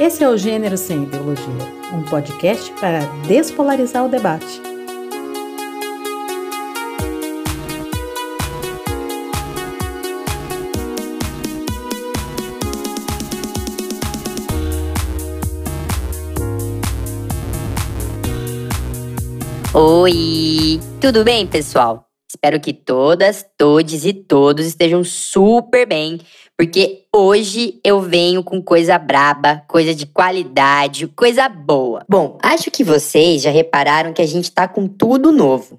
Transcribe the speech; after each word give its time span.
Esse 0.00 0.24
é 0.24 0.28
o 0.30 0.34
Gênero 0.34 0.78
Sem 0.78 1.02
Ideologia, 1.02 1.44
um 1.92 2.02
podcast 2.02 2.72
para 2.80 3.00
despolarizar 3.28 4.02
o 4.02 4.08
debate. 4.08 4.62
Oi! 19.74 20.80
Tudo 20.98 21.22
bem, 21.24 21.46
pessoal? 21.46 22.09
Espero 22.42 22.58
que 22.58 22.72
todas, 22.72 23.44
todes 23.58 24.06
e 24.06 24.14
todos 24.14 24.64
estejam 24.64 25.04
super 25.04 25.86
bem, 25.86 26.18
porque 26.56 27.04
hoje 27.14 27.78
eu 27.84 28.00
venho 28.00 28.42
com 28.42 28.62
coisa 28.62 28.96
braba, 28.96 29.62
coisa 29.68 29.94
de 29.94 30.06
qualidade, 30.06 31.06
coisa 31.08 31.50
boa. 31.50 32.02
Bom, 32.08 32.38
acho 32.42 32.70
que 32.70 32.82
vocês 32.82 33.42
já 33.42 33.50
repararam 33.50 34.14
que 34.14 34.22
a 34.22 34.26
gente 34.26 34.50
tá 34.50 34.66
com 34.66 34.88
tudo 34.88 35.30
novo, 35.30 35.78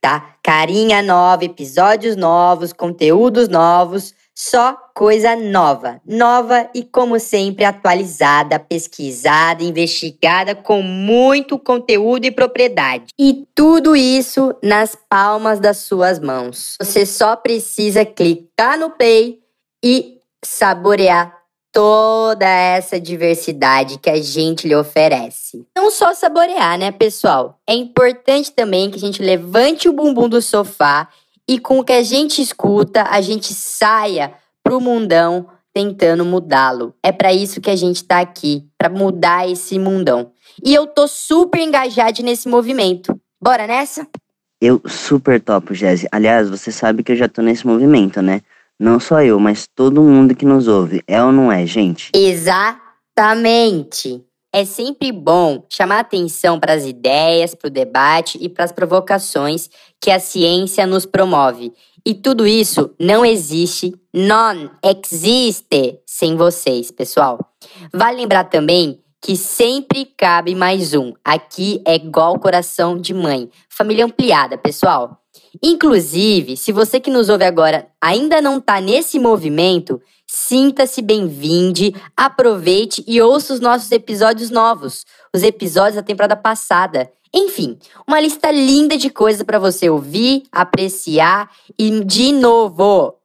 tá? 0.00 0.34
Carinha 0.42 1.00
nova, 1.00 1.44
episódios 1.44 2.16
novos, 2.16 2.72
conteúdos 2.72 3.48
novos, 3.48 4.12
só 4.42 4.74
coisa 4.94 5.36
nova. 5.36 6.00
Nova 6.06 6.70
e, 6.74 6.82
como 6.82 7.20
sempre, 7.20 7.62
atualizada, 7.62 8.58
pesquisada, 8.58 9.62
investigada 9.62 10.54
com 10.54 10.80
muito 10.80 11.58
conteúdo 11.58 12.24
e 12.24 12.30
propriedade. 12.30 13.12
E 13.18 13.46
tudo 13.54 13.94
isso 13.94 14.54
nas 14.62 14.96
palmas 15.10 15.60
das 15.60 15.78
suas 15.78 16.18
mãos. 16.18 16.76
Você 16.80 17.04
só 17.04 17.36
precisa 17.36 18.02
clicar 18.02 18.78
no 18.78 18.88
play 18.88 19.40
e 19.84 20.18
saborear 20.42 21.36
toda 21.70 22.46
essa 22.46 22.98
diversidade 22.98 23.98
que 23.98 24.08
a 24.08 24.20
gente 24.22 24.66
lhe 24.66 24.74
oferece. 24.74 25.66
Não 25.76 25.90
só 25.90 26.14
saborear, 26.14 26.78
né, 26.78 26.90
pessoal? 26.90 27.60
É 27.66 27.74
importante 27.74 28.50
também 28.52 28.90
que 28.90 28.96
a 28.96 29.00
gente 29.00 29.22
levante 29.22 29.86
o 29.86 29.92
bumbum 29.92 30.30
do 30.30 30.40
sofá 30.40 31.08
e 31.50 31.58
com 31.58 31.80
o 31.80 31.84
que 31.84 31.92
a 31.92 32.02
gente 32.04 32.40
escuta, 32.40 33.02
a 33.10 33.20
gente 33.20 33.52
saia 33.52 34.32
pro 34.62 34.80
mundão 34.80 35.48
tentando 35.74 36.24
mudá-lo. 36.24 36.94
É 37.02 37.10
para 37.10 37.32
isso 37.32 37.60
que 37.60 37.68
a 37.68 37.74
gente 37.74 38.04
tá 38.04 38.20
aqui, 38.20 38.68
para 38.78 38.88
mudar 38.88 39.50
esse 39.50 39.76
mundão. 39.76 40.30
E 40.64 40.72
eu 40.72 40.86
tô 40.86 41.08
super 41.08 41.60
engajada 41.60 42.22
nesse 42.22 42.48
movimento. 42.48 43.20
Bora 43.42 43.66
nessa? 43.66 44.06
Eu 44.60 44.80
super 44.86 45.40
topo, 45.40 45.74
Jéssica. 45.74 46.08
Aliás, 46.12 46.48
você 46.48 46.70
sabe 46.70 47.02
que 47.02 47.10
eu 47.10 47.16
já 47.16 47.26
tô 47.28 47.42
nesse 47.42 47.66
movimento, 47.66 48.22
né? 48.22 48.42
Não 48.78 49.00
só 49.00 49.20
eu, 49.20 49.40
mas 49.40 49.66
todo 49.74 50.04
mundo 50.04 50.36
que 50.36 50.46
nos 50.46 50.68
ouve. 50.68 51.02
É 51.04 51.20
ou 51.20 51.32
não 51.32 51.50
é, 51.50 51.66
gente? 51.66 52.12
Exatamente. 52.14 52.80
É 54.52 54.64
sempre 54.64 55.12
bom 55.12 55.64
chamar 55.68 56.00
atenção 56.00 56.58
para 56.58 56.72
as 56.72 56.84
ideias, 56.84 57.54
para 57.54 57.68
o 57.68 57.70
debate 57.70 58.36
e 58.40 58.48
para 58.48 58.64
as 58.64 58.72
provocações 58.72 59.70
que 60.00 60.10
a 60.10 60.18
ciência 60.18 60.86
nos 60.86 61.06
promove. 61.06 61.72
E 62.04 62.14
tudo 62.14 62.46
isso 62.46 62.94
não 62.98 63.24
existe, 63.24 63.94
non 64.12 64.70
existe 64.82 66.00
sem 66.04 66.34
vocês, 66.36 66.90
pessoal. 66.90 67.38
Vale 67.92 68.16
lembrar 68.16 68.44
também 68.44 69.00
que 69.20 69.36
sempre 69.36 70.04
cabe 70.04 70.54
mais 70.54 70.94
um. 70.94 71.12
Aqui 71.24 71.80
é 71.86 71.94
igual 71.94 72.38
coração 72.38 72.98
de 72.98 73.12
mãe. 73.12 73.50
Família 73.68 74.04
ampliada, 74.04 74.56
pessoal. 74.56 75.20
Inclusive, 75.62 76.56
se 76.56 76.72
você 76.72 76.98
que 76.98 77.10
nos 77.10 77.28
ouve 77.28 77.44
agora 77.44 77.86
ainda 78.00 78.40
não 78.40 78.58
está 78.58 78.80
nesse 78.80 79.18
movimento, 79.18 80.00
sinta-se 80.32 81.02
bem-vinde, 81.02 81.92
aproveite 82.16 83.04
e 83.04 83.20
ouça 83.20 83.52
os 83.52 83.58
nossos 83.58 83.90
episódios 83.90 84.48
novos, 84.48 85.04
os 85.34 85.42
episódios 85.42 85.96
da 85.96 86.04
temporada 86.04 86.36
passada. 86.36 87.10
Enfim, 87.34 87.76
uma 88.06 88.20
lista 88.20 88.48
linda 88.52 88.96
de 88.96 89.10
coisas 89.10 89.42
para 89.42 89.58
você 89.58 89.90
ouvir, 89.90 90.44
apreciar 90.52 91.50
e, 91.76 92.04
de 92.04 92.30
novo, 92.30 93.16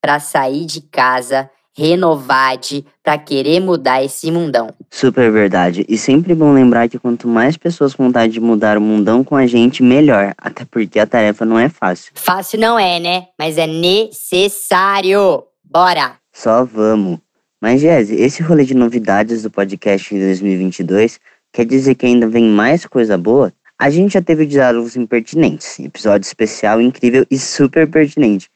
para 0.00 0.18
sair 0.18 0.66
de 0.66 0.80
casa 0.80 1.48
renovade 1.74 2.84
para 3.02 3.16
querer 3.16 3.60
mudar 3.60 4.04
esse 4.04 4.30
mundão. 4.30 4.74
Super 4.90 5.30
verdade. 5.30 5.86
E 5.88 5.96
sempre 5.96 6.34
bom 6.34 6.52
lembrar 6.52 6.88
que 6.88 6.98
quanto 6.98 7.28
mais 7.28 7.56
pessoas 7.56 7.94
com 7.94 8.04
vontade 8.04 8.32
de 8.32 8.40
mudar 8.40 8.76
o 8.76 8.80
mundão 8.80 9.22
com 9.22 9.36
a 9.36 9.46
gente, 9.46 9.82
melhor. 9.82 10.34
Até 10.36 10.64
porque 10.64 10.98
a 10.98 11.06
tarefa 11.06 11.46
não 11.46 11.58
é 11.58 11.68
fácil. 11.68 12.12
Fácil 12.14 12.58
não 12.60 12.78
é, 12.78 12.98
né? 12.98 13.28
Mas 13.38 13.56
é 13.56 13.66
necessário. 13.66 15.44
Bora! 15.64 16.21
Só 16.32 16.64
vamos. 16.64 17.18
Mas, 17.60 17.80
Jéssica, 17.80 18.20
esse 18.20 18.42
rolê 18.42 18.64
de 18.64 18.74
novidades 18.74 19.42
do 19.42 19.50
podcast 19.50 20.14
em 20.14 20.18
2022 20.18 21.20
quer 21.52 21.66
dizer 21.66 21.94
que 21.94 22.06
ainda 22.06 22.26
vem 22.26 22.44
mais 22.44 22.86
coisa 22.86 23.16
boa? 23.16 23.52
A 23.78 23.90
gente 23.90 24.14
já 24.14 24.22
teve 24.22 24.46
diálogos 24.46 24.96
impertinentes, 24.96 25.78
episódio 25.78 26.26
especial 26.26 26.80
incrível 26.80 27.26
e 27.30 27.38
super 27.38 27.88
pertinente. 27.88 28.48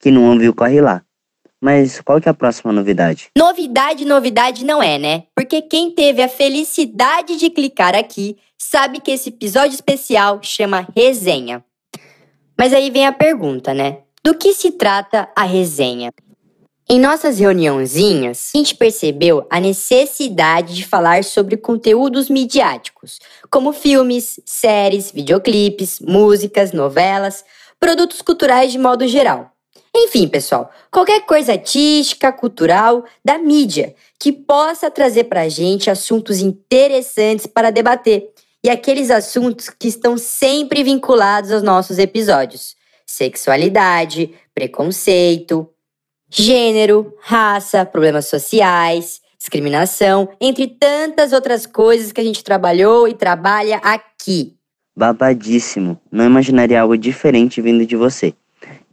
Que 0.00 0.10
não 0.10 0.32
ouviu, 0.32 0.54
corre 0.54 0.80
lá. 0.80 1.02
Mas 1.60 2.00
qual 2.00 2.20
que 2.20 2.28
é 2.28 2.30
a 2.30 2.34
próxima 2.34 2.72
novidade? 2.72 3.30
Novidade, 3.36 4.04
novidade 4.04 4.64
não 4.64 4.82
é, 4.82 4.96
né? 4.98 5.24
Porque 5.34 5.60
quem 5.60 5.90
teve 5.90 6.22
a 6.22 6.28
felicidade 6.28 7.36
de 7.36 7.50
clicar 7.50 7.94
aqui 7.94 8.36
sabe 8.56 9.00
que 9.00 9.10
esse 9.10 9.28
episódio 9.30 9.74
especial 9.74 10.40
chama 10.42 10.86
resenha. 10.96 11.64
Mas 12.56 12.72
aí 12.72 12.90
vem 12.90 13.06
a 13.06 13.12
pergunta, 13.12 13.74
né? 13.74 13.98
Do 14.24 14.34
que 14.34 14.52
se 14.52 14.72
trata 14.72 15.28
a 15.34 15.42
resenha? 15.42 16.12
Em 16.90 16.98
nossas 16.98 17.38
reuniãozinhas, 17.38 18.50
a 18.54 18.56
gente 18.58 18.74
percebeu 18.74 19.46
a 19.50 19.60
necessidade 19.60 20.74
de 20.74 20.86
falar 20.86 21.22
sobre 21.22 21.58
conteúdos 21.58 22.30
midiáticos, 22.30 23.18
como 23.50 23.74
filmes, 23.74 24.40
séries, 24.46 25.10
videoclipes, 25.10 26.00
músicas, 26.00 26.72
novelas, 26.72 27.44
produtos 27.78 28.22
culturais 28.22 28.72
de 28.72 28.78
modo 28.78 29.06
geral. 29.06 29.52
Enfim, 29.94 30.26
pessoal, 30.26 30.70
qualquer 30.90 31.26
coisa 31.26 31.52
artística, 31.52 32.32
cultural, 32.32 33.04
da 33.22 33.36
mídia, 33.36 33.94
que 34.18 34.32
possa 34.32 34.90
trazer 34.90 35.24
para 35.24 35.42
a 35.42 35.48
gente 35.50 35.90
assuntos 35.90 36.40
interessantes 36.40 37.46
para 37.46 37.70
debater 37.70 38.30
e 38.64 38.70
aqueles 38.70 39.10
assuntos 39.10 39.68
que 39.68 39.88
estão 39.88 40.16
sempre 40.16 40.82
vinculados 40.82 41.52
aos 41.52 41.62
nossos 41.62 41.98
episódios: 41.98 42.76
sexualidade, 43.06 44.32
preconceito, 44.54 45.68
gênero, 46.30 47.14
raça, 47.20 47.84
problemas 47.84 48.26
sociais, 48.26 49.20
discriminação, 49.38 50.28
entre 50.40 50.66
tantas 50.66 51.32
outras 51.32 51.66
coisas 51.66 52.12
que 52.12 52.20
a 52.20 52.24
gente 52.24 52.44
trabalhou 52.44 53.08
e 53.08 53.14
trabalha 53.14 53.76
aqui. 53.78 54.54
Babadíssimo! 54.96 55.98
Não 56.10 56.24
imaginaria 56.24 56.80
algo 56.80 56.98
diferente 56.98 57.62
vindo 57.62 57.86
de 57.86 57.94
você. 57.94 58.34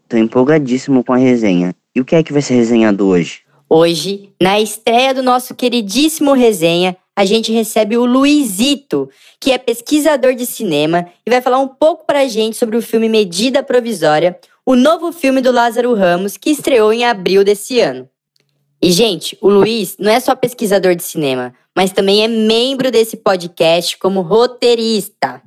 Tô 0.07 0.17
empolgadíssimo 0.17 1.03
com 1.03 1.13
a 1.13 1.17
resenha. 1.17 1.75
E 1.95 1.99
o 1.99 2.05
que 2.05 2.15
é 2.15 2.21
que 2.21 2.31
vai 2.31 2.41
ser 2.41 2.53
resenhado 2.53 3.07
hoje? 3.07 3.41
Hoje, 3.67 4.29
na 4.39 4.59
estreia 4.59 5.13
do 5.13 5.23
nosso 5.23 5.55
queridíssimo 5.55 6.33
resenha, 6.33 6.95
a 7.15 7.23
gente 7.23 7.51
recebe 7.51 7.97
o 7.97 8.05
Luizito, 8.05 9.09
que 9.39 9.51
é 9.51 9.57
pesquisador 9.57 10.35
de 10.35 10.45
cinema 10.45 11.07
e 11.25 11.29
vai 11.29 11.41
falar 11.41 11.59
um 11.59 11.67
pouco 11.67 12.05
pra 12.05 12.27
gente 12.27 12.57
sobre 12.57 12.75
o 12.75 12.81
filme 12.81 13.07
Medida 13.07 13.63
Provisória, 13.63 14.37
o 14.65 14.75
novo 14.75 15.13
filme 15.13 15.41
do 15.41 15.51
Lázaro 15.51 15.93
Ramos, 15.93 16.35
que 16.35 16.49
estreou 16.49 16.91
em 16.91 17.05
abril 17.05 17.43
desse 17.43 17.79
ano. 17.79 18.09
E, 18.81 18.91
gente, 18.91 19.37
o 19.41 19.49
Luiz 19.49 19.95
não 19.97 20.11
é 20.11 20.19
só 20.19 20.35
pesquisador 20.35 20.95
de 20.95 21.03
cinema, 21.03 21.53
mas 21.75 21.91
também 21.91 22.23
é 22.23 22.27
membro 22.27 22.91
desse 22.91 23.17
podcast 23.17 23.97
como 23.97 24.21
roteirista. 24.21 25.41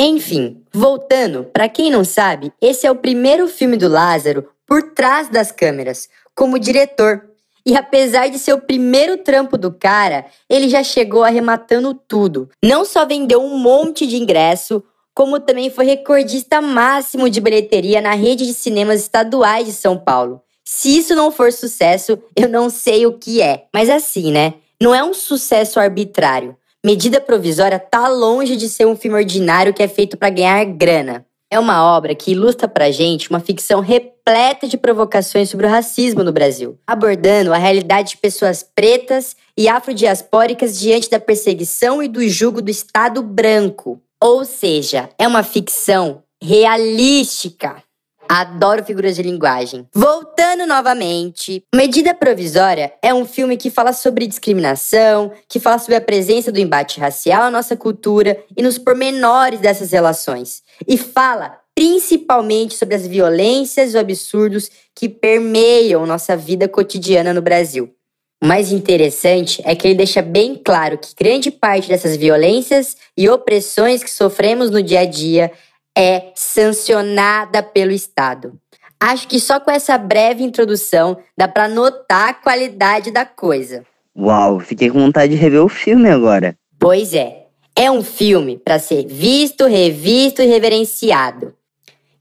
Enfim, 0.00 0.62
voltando, 0.72 1.44
para 1.44 1.68
quem 1.68 1.90
não 1.90 2.04
sabe, 2.04 2.52
esse 2.62 2.86
é 2.86 2.90
o 2.90 2.96
primeiro 2.96 3.48
filme 3.48 3.76
do 3.76 3.88
Lázaro 3.88 4.48
por 4.64 4.92
trás 4.92 5.28
das 5.28 5.50
câmeras, 5.50 6.08
como 6.34 6.58
diretor. 6.58 7.28
E 7.68 7.76
apesar 7.76 8.28
de 8.28 8.38
ser 8.38 8.54
o 8.54 8.62
primeiro 8.62 9.18
trampo 9.18 9.58
do 9.58 9.70
cara, 9.70 10.24
ele 10.48 10.70
já 10.70 10.82
chegou 10.82 11.22
arrematando 11.22 11.92
tudo. 11.92 12.48
Não 12.64 12.82
só 12.82 13.04
vendeu 13.04 13.42
um 13.42 13.58
monte 13.58 14.06
de 14.06 14.16
ingresso, 14.16 14.82
como 15.14 15.38
também 15.38 15.68
foi 15.68 15.84
recordista 15.84 16.62
máximo 16.62 17.28
de 17.28 17.42
bilheteria 17.42 18.00
na 18.00 18.14
rede 18.14 18.46
de 18.46 18.54
cinemas 18.54 19.02
estaduais 19.02 19.66
de 19.66 19.74
São 19.74 19.98
Paulo. 19.98 20.40
Se 20.64 20.96
isso 20.96 21.14
não 21.14 21.30
for 21.30 21.52
sucesso, 21.52 22.18
eu 22.34 22.48
não 22.48 22.70
sei 22.70 23.04
o 23.04 23.12
que 23.12 23.42
é. 23.42 23.66
Mas 23.70 23.90
assim, 23.90 24.32
né? 24.32 24.54
Não 24.80 24.94
é 24.94 25.04
um 25.04 25.12
sucesso 25.12 25.78
arbitrário. 25.78 26.56
Medida 26.82 27.20
Provisória 27.20 27.78
tá 27.78 28.08
longe 28.08 28.56
de 28.56 28.70
ser 28.70 28.86
um 28.86 28.96
filme 28.96 29.18
ordinário 29.18 29.74
que 29.74 29.82
é 29.82 29.88
feito 29.88 30.16
para 30.16 30.30
ganhar 30.30 30.64
grana. 30.64 31.26
É 31.50 31.58
uma 31.58 31.82
obra 31.82 32.14
que 32.14 32.32
ilustra 32.32 32.68
pra 32.68 32.90
gente 32.90 33.30
uma 33.30 33.40
ficção 33.40 33.80
repleta 33.80 34.68
de 34.68 34.76
provocações 34.76 35.48
sobre 35.48 35.66
o 35.66 35.70
racismo 35.70 36.22
no 36.22 36.32
Brasil, 36.32 36.78
abordando 36.86 37.54
a 37.54 37.56
realidade 37.56 38.10
de 38.10 38.16
pessoas 38.18 38.62
pretas 38.62 39.34
e 39.56 39.66
afrodiaspóricas 39.66 40.78
diante 40.78 41.08
da 41.08 41.18
perseguição 41.18 42.02
e 42.02 42.08
do 42.08 42.26
jugo 42.28 42.60
do 42.60 42.70
Estado 42.70 43.22
branco. 43.22 44.00
Ou 44.22 44.44
seja, 44.44 45.08
é 45.18 45.26
uma 45.26 45.42
ficção 45.42 46.22
realística. 46.42 47.82
Adoro 48.28 48.84
figuras 48.84 49.16
de 49.16 49.22
linguagem. 49.22 49.88
Voltando 49.94 50.66
novamente, 50.66 51.64
Medida 51.74 52.14
Provisória 52.14 52.92
é 53.02 53.14
um 53.14 53.24
filme 53.24 53.56
que 53.56 53.70
fala 53.70 53.94
sobre 53.94 54.26
discriminação, 54.26 55.32
que 55.48 55.58
fala 55.58 55.78
sobre 55.78 55.94
a 55.96 56.00
presença 56.00 56.52
do 56.52 56.60
embate 56.60 57.00
racial 57.00 57.44
na 57.44 57.50
nossa 57.50 57.74
cultura 57.74 58.38
e 58.54 58.62
nos 58.62 58.76
pormenores 58.76 59.60
dessas 59.60 59.92
relações. 59.92 60.62
E 60.86 60.98
fala 60.98 61.58
principalmente 61.74 62.74
sobre 62.74 62.96
as 62.96 63.06
violências 63.06 63.94
e 63.94 63.98
absurdos 63.98 64.70
que 64.94 65.08
permeiam 65.08 66.04
nossa 66.04 66.36
vida 66.36 66.68
cotidiana 66.68 67.32
no 67.32 67.40
Brasil. 67.40 67.94
O 68.42 68.46
mais 68.46 68.70
interessante 68.70 69.60
é 69.64 69.74
que 69.74 69.88
ele 69.88 69.96
deixa 69.96 70.22
bem 70.22 70.54
claro 70.54 70.96
que 70.96 71.14
grande 71.18 71.50
parte 71.50 71.88
dessas 71.88 72.16
violências 72.16 72.96
e 73.16 73.28
opressões 73.28 74.02
que 74.02 74.10
sofremos 74.10 74.70
no 74.70 74.80
dia 74.80 75.00
a 75.00 75.04
dia 75.04 75.50
é 75.98 76.30
sancionada 76.36 77.60
pelo 77.60 77.90
Estado. 77.90 78.56
Acho 79.00 79.26
que 79.26 79.40
só 79.40 79.58
com 79.58 79.70
essa 79.70 79.98
breve 79.98 80.44
introdução 80.44 81.18
dá 81.36 81.48
para 81.48 81.68
notar 81.68 82.28
a 82.28 82.34
qualidade 82.34 83.10
da 83.10 83.26
coisa. 83.26 83.84
Uau, 84.16 84.60
fiquei 84.60 84.90
com 84.90 85.00
vontade 85.00 85.32
de 85.32 85.38
rever 85.40 85.62
o 85.62 85.68
filme 85.68 86.08
agora. 86.08 86.56
Pois 86.78 87.14
é, 87.14 87.46
é 87.74 87.90
um 87.90 88.04
filme 88.04 88.56
para 88.56 88.78
ser 88.78 89.06
visto, 89.06 89.66
revisto 89.66 90.40
e 90.40 90.46
reverenciado. 90.46 91.52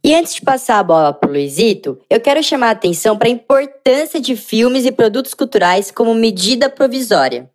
E 0.04 0.16
antes 0.16 0.36
de 0.36 0.42
passar 0.42 0.80
a 0.80 0.84
bola 0.84 1.14
para 1.14 1.30
o 1.30 1.34
Luizito, 1.34 2.00
eu 2.10 2.20
quero 2.20 2.42
chamar 2.42 2.70
a 2.70 2.72
atenção 2.72 3.18
para 3.18 3.28
a 3.28 3.32
importância 3.32 4.20
de 4.20 4.36
filmes 4.36 4.86
e 4.86 4.92
produtos 4.92 5.34
culturais 5.34 5.92
como 5.92 6.16
medida 6.16 6.70
provisória. 6.70 7.50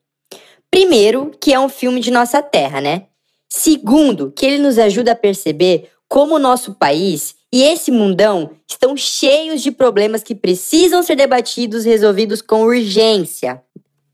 Primeiro, 0.71 1.33
que 1.41 1.53
é 1.53 1.59
um 1.59 1.69
filme 1.69 2.01
de 2.01 2.11
nossa 2.11 2.43
terra, 2.43 2.81
né? 2.81 3.07
Segundo, 3.49 4.33
que 4.33 4.47
ele 4.47 4.59
nos 4.59 4.79
ajuda 4.79 5.13
a 5.13 5.17
perceber 5.17 5.89
como 6.13 6.35
o 6.35 6.39
nosso 6.39 6.75
país 6.75 7.37
e 7.51 7.63
esse 7.63 7.91
mundão 7.91 8.51
estão 8.69 8.95
cheios 8.95 9.63
de 9.63 9.71
problemas 9.71 10.23
que 10.23 10.35
precisam 10.35 11.03
ser 11.03 11.17
debatidos 11.17 11.87
e 11.87 11.89
resolvidos 11.89 12.43
com 12.43 12.65
urgência. 12.65 13.63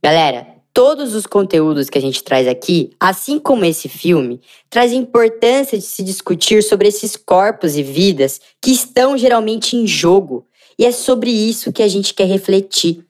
Galera, 0.01 0.47
todos 0.73 1.13
os 1.13 1.27
conteúdos 1.27 1.91
que 1.91 1.99
a 1.99 2.01
gente 2.01 2.23
traz 2.23 2.47
aqui, 2.47 2.93
assim 3.01 3.37
como 3.37 3.65
esse 3.65 3.89
filme, 3.89 4.41
trazem 4.71 5.01
importância 5.01 5.77
de 5.77 5.83
se 5.83 6.05
discutir 6.05 6.63
sobre 6.63 6.87
esses 6.87 7.17
corpos 7.17 7.77
e 7.77 7.83
vidas 7.83 8.41
que 8.63 8.71
estão 8.71 9.19
geralmente 9.19 9.75
em 9.75 9.85
jogo. 9.85 10.47
E 10.79 10.87
é 10.87 10.93
sobre 10.93 11.33
isso 11.33 11.73
que 11.73 11.83
a 11.83 11.89
gente 11.89 12.15
quer 12.15 12.29
refletir. 12.29 13.05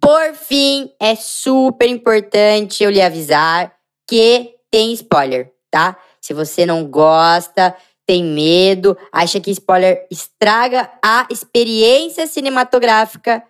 Por 0.00 0.34
fim, 0.34 0.90
é 0.98 1.14
super 1.14 1.88
importante 1.88 2.82
eu 2.82 2.90
lhe 2.90 3.00
avisar 3.00 3.72
que 4.08 4.56
tem 4.72 4.92
spoiler, 4.92 5.52
tá? 5.70 5.96
Se 6.20 6.34
você 6.34 6.66
não 6.66 6.84
gosta, 6.84 7.76
tem 8.06 8.24
medo, 8.24 8.96
acha 9.10 9.40
que 9.40 9.50
spoiler 9.50 10.06
estraga 10.10 10.90
a 11.02 11.26
experiência 11.30 12.26
cinematográfica, 12.26 13.42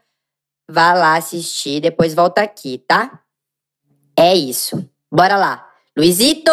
vá 0.71 0.93
lá 0.95 1.17
assistir, 1.17 1.81
depois 1.81 2.15
volta 2.15 2.43
aqui, 2.43 2.79
tá? 2.79 3.21
É 4.17 4.35
isso. 4.35 4.89
Bora 5.13 5.37
lá. 5.37 5.69
Luizito! 5.97 6.51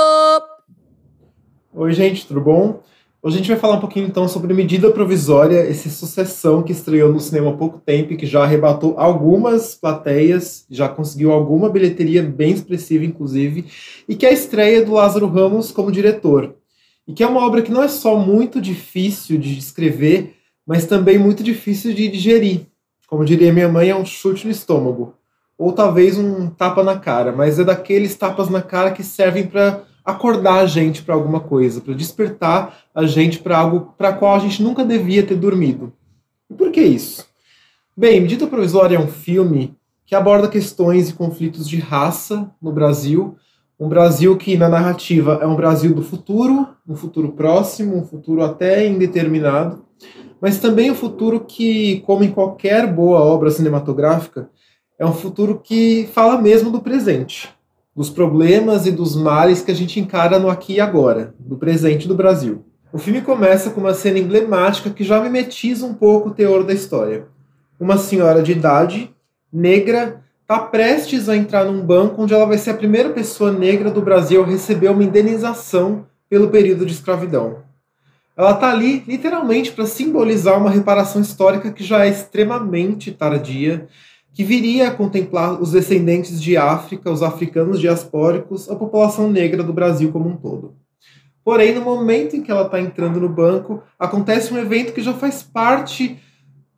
Oi, 1.74 1.94
gente, 1.94 2.27
tudo 2.27 2.42
bom? 2.42 2.81
Hoje 3.24 3.36
a 3.36 3.38
gente 3.38 3.51
vai 3.51 3.59
falar 3.59 3.75
um 3.75 3.80
pouquinho 3.80 4.07
então 4.07 4.27
sobre 4.27 4.51
Medida 4.51 4.89
Provisória, 4.89 5.59
esse 5.69 5.92
sucessão 5.92 6.63
que 6.63 6.71
estreou 6.71 7.13
no 7.13 7.19
cinema 7.19 7.51
há 7.51 7.54
pouco 7.56 7.77
tempo 7.77 8.13
e 8.13 8.18
que 8.18 8.25
já 8.25 8.44
arrebatou 8.44 8.95
algumas 8.97 9.75
plateias, 9.75 10.65
já 10.71 10.89
conseguiu 10.89 11.31
alguma 11.31 11.69
bilheteria 11.69 12.24
bem 12.24 12.51
expressiva, 12.51 13.06
inclusive, 13.06 13.65
e 14.09 14.15
que 14.15 14.25
é 14.25 14.30
a 14.30 14.33
estreia 14.33 14.83
do 14.83 14.94
Lázaro 14.94 15.27
Ramos 15.27 15.71
como 15.71 15.92
diretor 15.92 16.56
e 17.07 17.13
que 17.13 17.24
é 17.24 17.27
uma 17.27 17.45
obra 17.45 17.62
que 17.62 17.71
não 17.71 17.83
é 17.83 17.88
só 17.88 18.18
muito 18.18 18.62
difícil 18.62 19.38
de 19.38 19.57
escrever, 19.57 20.36
mas 20.65 20.86
também 20.86 21.18
muito 21.18 21.44
difícil 21.44 21.94
de 21.94 22.07
digerir. 22.07 22.68
Como 23.07 23.25
diria 23.25 23.51
minha 23.51 23.68
mãe, 23.68 23.89
é 23.89 23.95
um 23.95 24.06
chute 24.06 24.45
no 24.45 24.51
estômago. 24.51 25.15
Ou 25.57 25.74
talvez 25.74 26.18
um 26.18 26.50
tapa 26.50 26.83
na 26.83 26.98
cara, 26.98 27.31
mas 27.31 27.59
é 27.59 27.63
daqueles 27.63 28.15
tapas 28.15 28.50
na 28.50 28.62
cara 28.62 28.92
que 28.92 29.03
servem 29.03 29.45
para 29.45 29.83
acordar 30.03 30.59
a 30.62 30.65
gente 30.65 31.03
para 31.03 31.13
alguma 31.13 31.39
coisa, 31.39 31.81
para 31.81 31.94
despertar 31.94 32.77
a 32.94 33.06
gente 33.06 33.39
para 33.39 33.57
algo 33.57 33.94
para 33.97 34.13
qual 34.13 34.36
a 34.36 34.39
gente 34.39 34.63
nunca 34.63 34.83
devia 34.83 35.24
ter 35.24 35.36
dormido. 35.36 35.94
E 36.50 36.54
por 36.54 36.71
que 36.71 36.81
isso? 36.81 37.25
Bem, 37.95 38.21
Medida 38.21 38.47
Provisória 38.47 38.95
é 38.95 39.00
um 39.00 39.07
filme 39.07 39.75
que 40.06 40.15
aborda 40.15 40.47
questões 40.47 41.09
e 41.09 41.13
conflitos 41.13 41.68
de 41.68 41.77
raça 41.77 42.50
no 42.62 42.71
Brasil, 42.71 43.36
um 43.81 43.89
Brasil 43.89 44.38
que, 44.38 44.56
na 44.56 44.69
narrativa, 44.69 45.39
é 45.42 45.48
um 45.48 45.56
Brasil 45.56 45.92
do 45.92 46.04
futuro, 46.04 46.68
um 46.88 46.95
futuro 46.95 47.31
próximo, 47.31 47.98
um 47.98 48.06
futuro 48.06 48.44
até 48.44 48.86
indeterminado, 48.86 49.83
mas 50.39 50.60
também 50.60 50.92
um 50.92 50.95
futuro 50.95 51.39
que, 51.39 52.01
como 52.01 52.24
em 52.24 52.30
qualquer 52.30 52.86
boa 52.86 53.19
obra 53.22 53.50
cinematográfica, 53.50 54.51
é 55.00 55.06
um 55.06 55.12
futuro 55.13 55.60
que 55.63 56.07
fala 56.13 56.39
mesmo 56.39 56.69
do 56.69 56.80
presente, 56.80 57.50
dos 57.95 58.12
problemas 58.12 58.86
e 58.86 58.92
dos 58.92 59.16
males 59.16 59.63
que 59.63 59.72
a 59.72 59.75
gente 59.75 60.00
encara 60.00 60.38
no 60.38 60.48
aqui 60.48 60.74
e 60.74 60.80
agora, 60.80 61.33
do 61.39 61.57
presente 61.57 62.07
do 62.07 62.13
Brasil. 62.13 62.63
O 62.94 63.00
filme 63.00 63.22
começa 63.22 63.72
com 63.72 63.81
uma 63.81 63.95
cena 63.95 64.19
emblemática 64.19 64.92
que 64.92 65.04
já 65.04 65.19
mimetiza 65.19 65.88
um 65.88 65.95
pouco 65.95 66.30
o 66.30 66.33
teor 66.36 66.63
da 66.63 66.74
história. 66.74 67.25
Uma 67.80 67.98
senhora 67.98 68.44
de 68.44 68.51
idade, 68.51 69.12
negra, 69.51 70.22
está 70.51 70.59
prestes 70.59 71.30
a 71.30 71.38
entrar 71.38 71.63
num 71.63 71.81
banco 71.81 72.21
onde 72.21 72.33
ela 72.33 72.45
vai 72.45 72.57
ser 72.57 72.71
a 72.71 72.77
primeira 72.77 73.09
pessoa 73.12 73.53
negra 73.53 73.89
do 73.89 74.01
Brasil 74.01 74.44
a 74.44 74.45
receber 74.45 74.89
uma 74.89 75.03
indenização 75.03 76.06
pelo 76.30 76.50
período 76.50 76.86
de 76.86 76.92
escravidão. 76.92 77.59
Ela 78.36 78.51
está 78.51 78.69
ali 78.69 79.01
literalmente 79.07 79.71
para 79.71 79.86
simbolizar 79.86 80.59
uma 80.59 80.69
reparação 80.69 81.21
histórica 81.21 81.71
que 81.71 81.86
já 81.86 82.06
é 82.06 82.09
extremamente 82.09 83.13
tardia, 83.13 83.88
que 84.33 84.44
viria 84.44 84.89
a 84.89 84.92
contemplar 84.92 85.62
os 85.62 85.71
descendentes 85.71 86.42
de 86.42 86.57
África, 86.57 87.09
os 87.09 87.24
africanos 87.24 87.80
diaspóricos, 87.80 88.69
a 88.69 88.75
população 88.75 89.31
negra 89.31 89.63
do 89.63 89.71
Brasil 89.71 90.12
como 90.12 90.27
um 90.27 90.36
todo. 90.36 90.75
Porém, 91.45 91.74
no 91.74 91.81
momento 91.81 92.36
em 92.36 92.42
que 92.42 92.51
ela 92.51 92.65
está 92.65 92.81
entrando 92.81 93.21
no 93.21 93.30
banco, 93.30 93.81
acontece 93.97 94.54
um 94.54 94.57
evento 94.57 94.92
que 94.92 95.01
já 95.01 95.13
faz 95.13 95.42
parte 95.42 96.19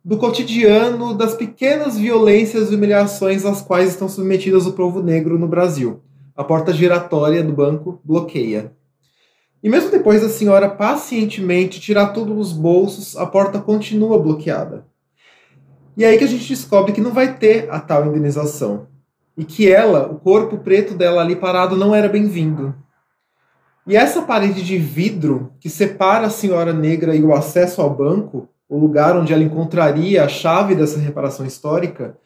do 0.04 0.18
cotidiano 0.18 1.14
das 1.14 1.34
pequenas 1.34 1.96
violências 1.96 2.70
e 2.70 2.74
humilhações 2.74 3.46
às 3.46 3.62
quais 3.62 3.88
estão 3.88 4.06
submetidas 4.06 4.66
o 4.66 4.74
povo 4.74 5.02
negro 5.02 5.38
no 5.38 5.48
Brasil. 5.48 6.02
A 6.36 6.44
porta 6.44 6.74
giratória 6.74 7.42
do 7.42 7.54
banco 7.54 8.00
bloqueia. 8.04 8.72
E 9.62 9.68
mesmo 9.70 9.90
depois 9.90 10.20
da 10.20 10.28
senhora 10.28 10.68
pacientemente 10.68 11.80
tirar 11.80 12.08
tudo 12.08 12.34
dos 12.34 12.52
bolsos, 12.52 13.16
a 13.16 13.24
porta 13.24 13.58
continua 13.58 14.18
bloqueada. 14.18 14.84
E 15.96 16.04
é 16.04 16.08
aí 16.08 16.18
que 16.18 16.24
a 16.24 16.28
gente 16.28 16.46
descobre 16.46 16.92
que 16.92 17.00
não 17.00 17.12
vai 17.12 17.38
ter 17.38 17.70
a 17.70 17.80
tal 17.80 18.04
indenização. 18.04 18.88
E 19.38 19.44
que 19.44 19.72
ela, 19.72 20.06
o 20.12 20.16
corpo 20.16 20.58
preto 20.58 20.94
dela 20.94 21.22
ali 21.22 21.34
parado, 21.34 21.76
não 21.76 21.94
era 21.94 22.10
bem-vindo. 22.10 22.74
E 23.86 23.96
essa 23.96 24.20
parede 24.20 24.62
de 24.62 24.76
vidro 24.76 25.52
que 25.58 25.70
separa 25.70 26.26
a 26.26 26.30
senhora 26.30 26.74
negra 26.74 27.14
e 27.14 27.22
o 27.22 27.32
acesso 27.32 27.80
ao 27.80 27.88
banco 27.88 28.50
o 28.68 28.78
lugar 28.78 29.16
onde 29.16 29.32
ela 29.32 29.42
encontraria 29.42 30.24
a 30.24 30.28
chave 30.28 30.74
dessa 30.74 30.98
reparação 30.98 31.44
histórica, 31.44 32.18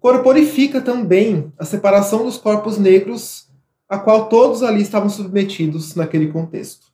corporifica 0.00 0.80
também 0.80 1.52
a 1.58 1.64
separação 1.64 2.24
dos 2.24 2.36
corpos 2.36 2.78
negros 2.78 3.48
a 3.88 3.98
qual 3.98 4.28
todos 4.28 4.62
ali 4.62 4.82
estavam 4.82 5.08
submetidos 5.08 5.94
naquele 5.94 6.28
contexto. 6.28 6.86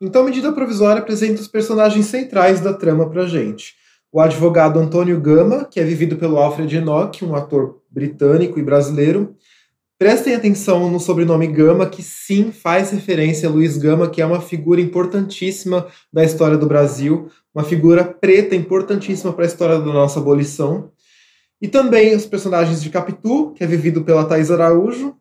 Então, 0.00 0.22
a 0.22 0.24
medida 0.24 0.52
provisória 0.52 1.00
apresenta 1.00 1.40
os 1.40 1.48
personagens 1.48 2.06
centrais 2.06 2.60
da 2.60 2.74
trama 2.74 3.08
para 3.08 3.26
gente. 3.26 3.74
O 4.12 4.20
advogado 4.20 4.78
Antônio 4.78 5.20
Gama, 5.20 5.64
que 5.64 5.80
é 5.80 5.84
vivido 5.84 6.16
pelo 6.16 6.36
Alfred 6.36 6.76
Enoch, 6.76 7.24
um 7.24 7.34
ator 7.34 7.80
britânico 7.90 8.58
e 8.58 8.62
brasileiro, 8.62 9.34
Prestem 9.98 10.34
atenção 10.34 10.90
no 10.90 11.00
sobrenome 11.00 11.46
Gama, 11.46 11.88
que 11.88 12.02
sim 12.02 12.52
faz 12.52 12.90
referência 12.90 13.48
a 13.48 13.52
Luiz 13.52 13.78
Gama, 13.78 14.10
que 14.10 14.20
é 14.20 14.26
uma 14.26 14.42
figura 14.42 14.78
importantíssima 14.78 15.86
da 16.12 16.22
história 16.22 16.58
do 16.58 16.66
Brasil, 16.66 17.30
uma 17.54 17.64
figura 17.64 18.04
preta 18.04 18.54
importantíssima 18.54 19.32
para 19.32 19.44
a 19.44 19.46
história 19.46 19.78
da 19.78 19.86
nossa 19.86 20.20
abolição. 20.20 20.90
E 21.62 21.66
também 21.66 22.14
os 22.14 22.26
personagens 22.26 22.82
de 22.82 22.90
Capitu, 22.90 23.54
que 23.54 23.64
é 23.64 23.66
vivido 23.66 24.04
pela 24.04 24.26
Thais 24.26 24.50
Araújo, 24.50 25.16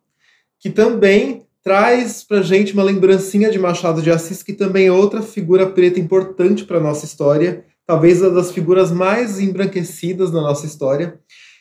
que 0.60 0.70
também 0.70 1.46
traz 1.64 2.22
para 2.22 2.42
gente 2.42 2.74
uma 2.74 2.84
lembrancinha 2.84 3.50
de 3.50 3.58
Machado 3.58 4.02
de 4.02 4.12
Assis, 4.12 4.44
que 4.44 4.52
também 4.52 4.88
é 4.88 4.92
outra 4.92 5.22
figura 5.22 5.66
preta 5.68 6.02
importante 6.02 6.66
para 6.66 6.80
a 6.80 6.84
nossa 6.84 7.06
história, 7.06 7.64
talvez 7.88 8.22
uma 8.22 8.30
das 8.30 8.52
figuras 8.52 8.92
mais 8.92 9.40
embranquecidas 9.40 10.32
da 10.32 10.42
nossa 10.42 10.66
história. 10.66 11.18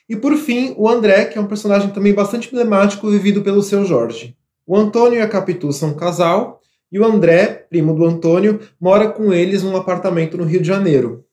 E 0.08 0.14
por 0.14 0.36
fim, 0.36 0.74
o 0.76 0.88
André, 0.88 1.24
que 1.24 1.38
é 1.38 1.40
um 1.40 1.46
personagem 1.46 1.90
também 1.90 2.12
bastante 2.12 2.48
emblemático, 2.48 3.10
vivido 3.10 3.42
pelo 3.42 3.62
seu 3.62 3.84
Jorge. 3.84 4.36
O 4.66 4.76
Antônio 4.76 5.18
e 5.18 5.22
a 5.22 5.28
Capitu 5.28 5.72
são 5.72 5.90
um 5.90 5.94
casal, 5.94 6.60
e 6.92 6.98
o 6.98 7.04
André, 7.04 7.66
primo 7.68 7.94
do 7.94 8.04
Antônio, 8.04 8.60
mora 8.80 9.08
com 9.08 9.32
eles 9.32 9.62
num 9.62 9.76
apartamento 9.76 10.36
no 10.36 10.44
Rio 10.44 10.60
de 10.60 10.68
Janeiro. 10.68 11.24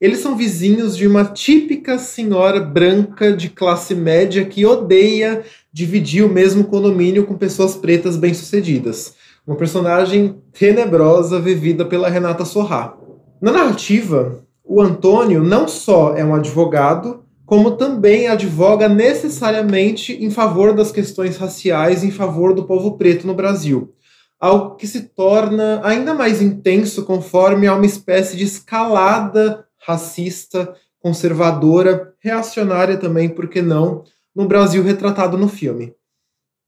Eles 0.00 0.20
são 0.20 0.36
vizinhos 0.36 0.96
de 0.96 1.06
uma 1.06 1.24
típica 1.24 1.98
senhora 1.98 2.58
branca 2.58 3.32
de 3.32 3.50
classe 3.50 3.94
média 3.94 4.44
que 4.44 4.64
odeia 4.64 5.42
dividir 5.72 6.24
o 6.24 6.28
mesmo 6.28 6.64
condomínio 6.64 7.26
com 7.26 7.36
pessoas 7.36 7.76
pretas 7.76 8.16
bem-sucedidas. 8.16 9.14
Uma 9.46 9.56
personagem 9.56 10.36
tenebrosa 10.52 11.38
vivida 11.38 11.84
pela 11.84 12.08
Renata 12.08 12.44
Sorrá. 12.44 12.96
Na 13.40 13.52
narrativa, 13.52 14.42
o 14.64 14.80
Antônio 14.80 15.42
não 15.42 15.68
só 15.68 16.14
é 16.16 16.24
um 16.24 16.34
advogado, 16.34 17.19
como 17.50 17.72
também 17.72 18.28
advoga 18.28 18.88
necessariamente 18.88 20.12
em 20.12 20.30
favor 20.30 20.72
das 20.72 20.92
questões 20.92 21.36
raciais, 21.36 22.04
em 22.04 22.10
favor 22.12 22.54
do 22.54 22.64
povo 22.64 22.96
preto 22.96 23.26
no 23.26 23.34
Brasil. 23.34 23.92
Algo 24.38 24.76
que 24.76 24.86
se 24.86 25.08
torna 25.08 25.80
ainda 25.82 26.14
mais 26.14 26.40
intenso 26.40 27.04
conforme 27.04 27.66
há 27.66 27.74
uma 27.74 27.84
espécie 27.84 28.36
de 28.36 28.44
escalada 28.44 29.66
racista, 29.84 30.76
conservadora, 31.00 32.14
reacionária 32.20 32.96
também, 32.96 33.28
por 33.28 33.48
que 33.48 33.60
não, 33.60 34.04
no 34.32 34.46
Brasil 34.46 34.84
retratado 34.84 35.36
no 35.36 35.48
filme. 35.48 35.92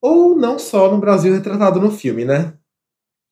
Ou 0.00 0.34
não 0.34 0.58
só 0.58 0.90
no 0.90 0.98
Brasil 0.98 1.32
retratado 1.32 1.80
no 1.80 1.92
filme, 1.92 2.24
né? 2.24 2.54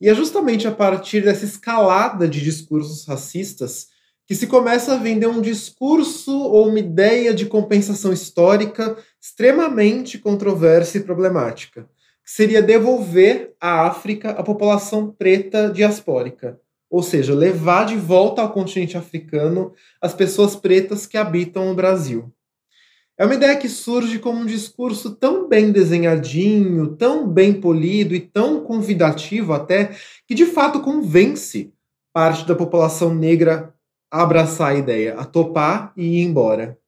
E 0.01 0.09
é 0.09 0.15
justamente 0.15 0.69
a 0.69 0.73
partir 0.73 1.25
dessa 1.25 1.45
escalada 1.45 2.29
de 2.29 2.41
discursos 2.41 3.05
racistas 3.07 3.89
que 4.31 4.37
se 4.37 4.47
começa 4.47 4.95
a 4.95 4.97
vender 4.97 5.27
um 5.27 5.41
discurso 5.41 6.31
ou 6.31 6.69
uma 6.69 6.79
ideia 6.79 7.35
de 7.35 7.47
compensação 7.47 8.13
histórica 8.13 8.97
extremamente 9.21 10.21
controversa 10.21 10.99
e 10.99 11.03
problemática, 11.03 11.89
que 12.25 12.31
seria 12.31 12.63
devolver 12.63 13.55
à 13.61 13.89
África 13.89 14.31
a 14.31 14.45
população 14.45 15.11
preta 15.11 15.69
diaspórica, 15.69 16.61
ou 16.89 17.03
seja, 17.03 17.35
levar 17.35 17.87
de 17.87 17.97
volta 17.97 18.41
ao 18.41 18.53
continente 18.53 18.97
africano 18.97 19.73
as 20.01 20.15
pessoas 20.15 20.55
pretas 20.55 21.09
que 21.09 21.17
habitam 21.17 21.69
o 21.69 21.75
Brasil. 21.75 22.33
É 23.19 23.25
uma 23.25 23.35
ideia 23.35 23.57
que 23.57 23.69
surge 23.69 24.21
como 24.21 24.39
um 24.39 24.47
discurso 24.47 25.11
tão 25.11 25.49
bem 25.49 25.73
desenhadinho, 25.73 26.95
tão 26.95 27.27
bem 27.27 27.61
polido 27.61 28.15
e 28.15 28.21
tão 28.21 28.63
convidativo 28.63 29.53
até, 29.53 29.91
que 30.25 30.37
de 30.37 30.47
fato 30.47 30.83
convence 30.83 31.75
parte 32.13 32.47
da 32.47 32.55
população 32.55 33.13
negra 33.13 33.75
abraçar 34.11 34.73
a 34.73 34.75
ideia, 34.75 35.15
a 35.15 35.25
topar 35.25 35.93
e 35.97 36.19
ir 36.19 36.23
embora. 36.23 36.79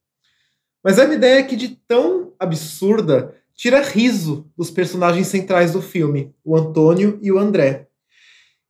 Mas 0.82 0.98
é 0.98 1.04
uma 1.04 1.14
ideia 1.14 1.44
que, 1.44 1.54
de 1.54 1.68
tão 1.86 2.32
absurda, 2.38 3.34
tira 3.54 3.80
riso 3.80 4.50
dos 4.56 4.70
personagens 4.70 5.28
centrais 5.28 5.72
do 5.72 5.80
filme, 5.80 6.34
o 6.44 6.56
Antônio 6.56 7.18
e 7.22 7.30
o 7.30 7.38
André. 7.38 7.88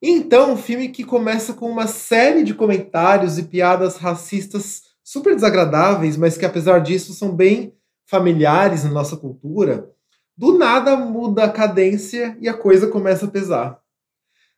E 0.03 0.11
então, 0.11 0.53
um 0.53 0.57
filme 0.57 0.89
que 0.89 1.05
começa 1.05 1.55
com 1.55 1.71
uma 1.71 1.87
série 1.87 2.43
de 2.43 2.53
comentários 2.53 3.39
e 3.39 3.45
piadas 3.45 3.97
racistas 3.97 4.83
super 5.03 5.35
desagradáveis, 5.35 6.17
mas 6.17 6.37
que, 6.37 6.45
apesar 6.45 6.81
disso, 6.81 7.15
são 7.15 7.35
bem 7.35 7.75
familiares 8.07 8.85
na 8.85 8.91
nossa 8.91 9.17
cultura, 9.17 9.89
do 10.37 10.59
nada 10.59 10.97
muda 10.97 11.45
a 11.45 11.51
cadência 11.51 12.37
e 12.41 12.49
a 12.49 12.55
coisa 12.55 12.89
começa 12.89 13.27
a 13.27 13.31
pesar. 13.31 13.82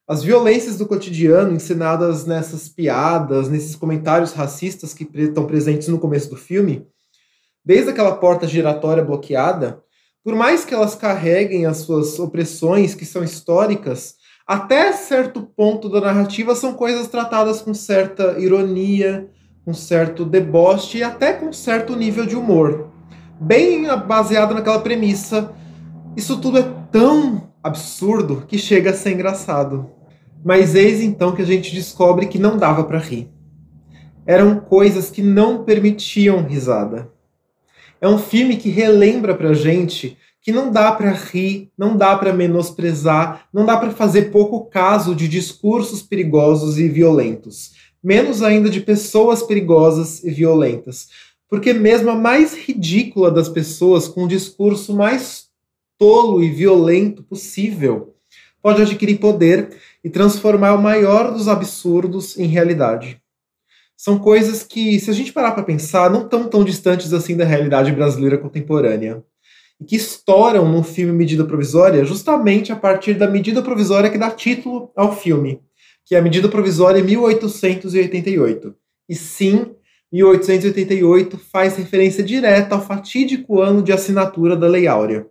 As 0.07 0.23
violências 0.23 0.77
do 0.77 0.87
cotidiano 0.87 1.55
ensinadas 1.55 2.27
nessas 2.27 2.69
piadas, 2.69 3.49
nesses 3.49 3.75
comentários 3.75 4.33
racistas 4.33 4.93
que 4.93 5.09
estão 5.15 5.47
presentes 5.47 5.89
no 5.89 5.99
começo 5.99 6.29
do 6.29 6.37
filme, 6.37 6.87
desde 7.65 7.91
aquela 7.91 8.15
porta 8.15 8.47
giratória 8.47 9.03
bloqueada, 9.03 9.83
por 10.23 10.35
mais 10.35 10.63
que 10.63 10.75
elas 10.75 10.95
carreguem 10.95 11.65
as 11.65 11.79
suas 11.79 12.19
opressões 12.19 12.95
que 12.95 13.07
são 13.07 13.25
históricas, 13.25 14.17
até 14.47 14.93
certo 14.93 15.43
ponto 15.43 15.89
da 15.89 16.03
narrativa 16.03 16.55
são 16.55 16.75
coisas 16.75 17.09
tratadas 17.09 17.63
com 17.63 17.73
certa 17.73 18.39
ironia, 18.39 19.31
com 19.65 19.73
certo 19.73 20.23
deboche 20.23 20.99
e 20.99 21.03
até 21.03 21.33
com 21.33 21.51
certo 21.51 21.97
nível 21.97 22.27
de 22.27 22.37
humor. 22.37 22.91
Bem 23.41 23.87
baseado 24.07 24.53
naquela 24.53 24.81
premissa. 24.81 25.51
Isso 26.15 26.39
tudo 26.39 26.59
é 26.59 26.75
tão 26.93 27.54
absurdo 27.65 28.45
que 28.47 28.59
chega 28.59 28.91
a 28.91 28.95
ser 28.95 29.13
engraçado. 29.13 29.91
Mas 30.45 30.75
eis 30.75 31.01
então 31.01 31.35
que 31.35 31.41
a 31.41 31.47
gente 31.47 31.75
descobre 31.75 32.27
que 32.27 32.39
não 32.39 32.59
dava 32.59 32.85
para 32.85 32.99
rir. 32.99 33.31
Eram 34.27 34.61
coisas 34.61 35.11
que 35.11 35.23
não 35.23 35.65
permitiam 35.65 36.45
risada. 36.45 37.11
É 38.03 38.07
um 38.07 38.19
filme 38.19 38.59
que 38.59 38.69
relembra 38.69 39.35
pra 39.35 39.55
gente 39.55 40.19
que 40.43 40.53
não 40.53 40.71
dá 40.71 40.93
para 40.93 41.11
rir, 41.11 41.71
não 41.77 41.97
dá 41.97 42.19
para 42.19 42.35
menosprezar, 42.35 43.47
não 43.51 43.65
dá 43.65 43.79
para 43.79 43.93
fazer 43.93 44.31
pouco 44.31 44.67
caso 44.67 45.15
de 45.15 45.27
discursos 45.27 46.03
perigosos 46.03 46.79
e 46.79 46.87
violentos, 46.87 47.73
menos 48.03 48.43
ainda 48.43 48.69
de 48.69 48.83
pessoas 48.83 49.43
perigosas 49.43 50.23
e 50.23 50.31
violentas, 50.31 51.09
porque 51.49 51.73
mesmo 51.73 52.11
a 52.11 52.15
mais 52.15 52.55
ridícula 52.55 53.31
das 53.31 53.49
pessoas 53.49 54.07
com 54.07 54.25
o 54.25 54.29
discurso 54.29 54.95
mais 54.95 55.44
tolo 55.99 56.43
e 56.43 56.51
violento 56.51 57.23
possível 57.23 58.15
pode 58.63 58.81
adquirir 58.81 59.19
poder 59.19 59.77
e 60.03 60.09
transformar 60.09 60.75
o 60.75 60.83
maior 60.83 61.33
dos 61.33 61.49
absurdos 61.49 62.39
em 62.39 62.47
realidade. 62.47 63.21
São 63.97 64.19
coisas 64.19 64.63
que, 64.63 64.99
se 64.99 65.11
a 65.11 65.13
gente 65.13 65.33
parar 65.33 65.53
para 65.53 65.63
pensar, 65.63 66.11
não 66.11 66.23
estão 66.23 66.49
tão 66.49 66.65
distantes 66.65 67.13
assim 67.13 67.37
da 67.37 67.45
realidade 67.45 67.93
brasileira 67.93 68.39
contemporânea. 68.39 69.23
E 69.81 69.85
que 69.85 69.97
estouram 69.97 70.71
no 70.71 70.83
filme 70.83 71.13
Medida 71.13 71.45
Provisória 71.45 72.05
justamente 72.05 72.73
a 72.73 72.77
partir 72.77 73.15
da 73.15 73.29
medida 73.29 73.63
provisória 73.63 74.11
que 74.11 74.19
dá 74.19 74.31
título 74.31 74.91
ao 74.97 75.15
filme, 75.15 75.61
que 76.05 76.15
é 76.15 76.19
a 76.19 76.23
Medida 76.23 76.49
Provisória 76.49 77.03
1888. 77.03 78.75
E 79.09 79.15
sim, 79.15 79.75
1888 80.13 81.39
faz 81.39 81.77
referência 81.77 82.23
direta 82.23 82.75
ao 82.75 82.85
fatídico 82.85 83.61
ano 83.61 83.83
de 83.83 83.93
assinatura 83.93 84.57
da 84.57 84.67
Lei 84.67 84.87
Áurea. 84.87 85.27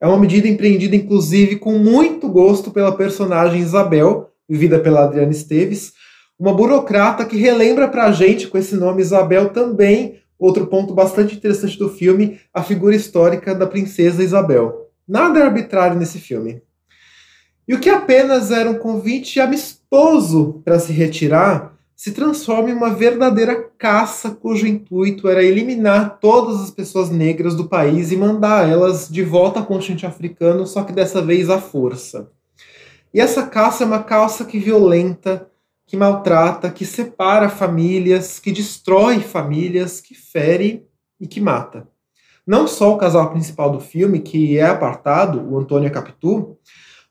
É 0.00 0.06
uma 0.06 0.18
medida 0.18 0.46
empreendida, 0.46 0.94
inclusive, 0.94 1.56
com 1.56 1.78
muito 1.78 2.28
gosto 2.28 2.70
pela 2.70 2.96
personagem 2.96 3.60
Isabel, 3.60 4.30
vivida 4.48 4.78
pela 4.78 5.04
Adriana 5.04 5.32
Esteves, 5.32 5.92
uma 6.38 6.52
burocrata 6.52 7.24
que 7.24 7.38
relembra 7.38 7.88
pra 7.88 8.12
gente, 8.12 8.46
com 8.46 8.58
esse 8.58 8.76
nome 8.76 9.00
Isabel, 9.00 9.48
também, 9.50 10.20
outro 10.38 10.66
ponto 10.66 10.92
bastante 10.94 11.34
interessante 11.36 11.78
do 11.78 11.88
filme, 11.88 12.38
a 12.52 12.62
figura 12.62 12.94
histórica 12.94 13.54
da 13.54 13.66
princesa 13.66 14.22
Isabel. 14.22 14.90
Nada 15.08 15.40
é 15.40 15.42
arbitrário 15.42 15.98
nesse 15.98 16.18
filme. 16.18 16.62
E 17.66 17.74
o 17.74 17.80
que 17.80 17.88
apenas 17.88 18.50
era 18.50 18.70
um 18.70 18.78
convite 18.78 19.40
amistoso 19.40 20.60
para 20.64 20.78
se 20.78 20.92
retirar, 20.92 21.75
se 21.96 22.12
transforma 22.12 22.68
em 22.68 22.74
uma 22.74 22.90
verdadeira 22.90 23.70
caça 23.78 24.30
cujo 24.30 24.66
intuito 24.66 25.28
era 25.28 25.42
eliminar 25.42 26.18
todas 26.20 26.60
as 26.60 26.70
pessoas 26.70 27.08
negras 27.08 27.54
do 27.54 27.70
país 27.70 28.12
e 28.12 28.16
mandar 28.18 28.68
elas 28.68 29.08
de 29.08 29.22
volta 29.22 29.60
ao 29.60 29.66
continente 29.66 30.04
africano, 30.04 30.66
só 30.66 30.84
que 30.84 30.92
dessa 30.92 31.22
vez 31.22 31.48
à 31.48 31.58
força. 31.58 32.30
E 33.14 33.20
essa 33.20 33.46
caça 33.46 33.82
é 33.82 33.86
uma 33.86 34.02
caça 34.02 34.44
que 34.44 34.58
violenta, 34.58 35.48
que 35.86 35.96
maltrata, 35.96 36.70
que 36.70 36.84
separa 36.84 37.48
famílias, 37.48 38.38
que 38.38 38.52
destrói 38.52 39.20
famílias, 39.20 39.98
que 39.98 40.14
fere 40.14 40.86
e 41.18 41.26
que 41.26 41.40
mata. 41.40 41.88
Não 42.46 42.68
só 42.68 42.92
o 42.92 42.98
casal 42.98 43.30
principal 43.30 43.70
do 43.70 43.80
filme, 43.80 44.20
que 44.20 44.58
é 44.58 44.66
apartado, 44.66 45.40
o 45.50 45.58
Antônio 45.58 45.90
Capitu, 45.90 46.58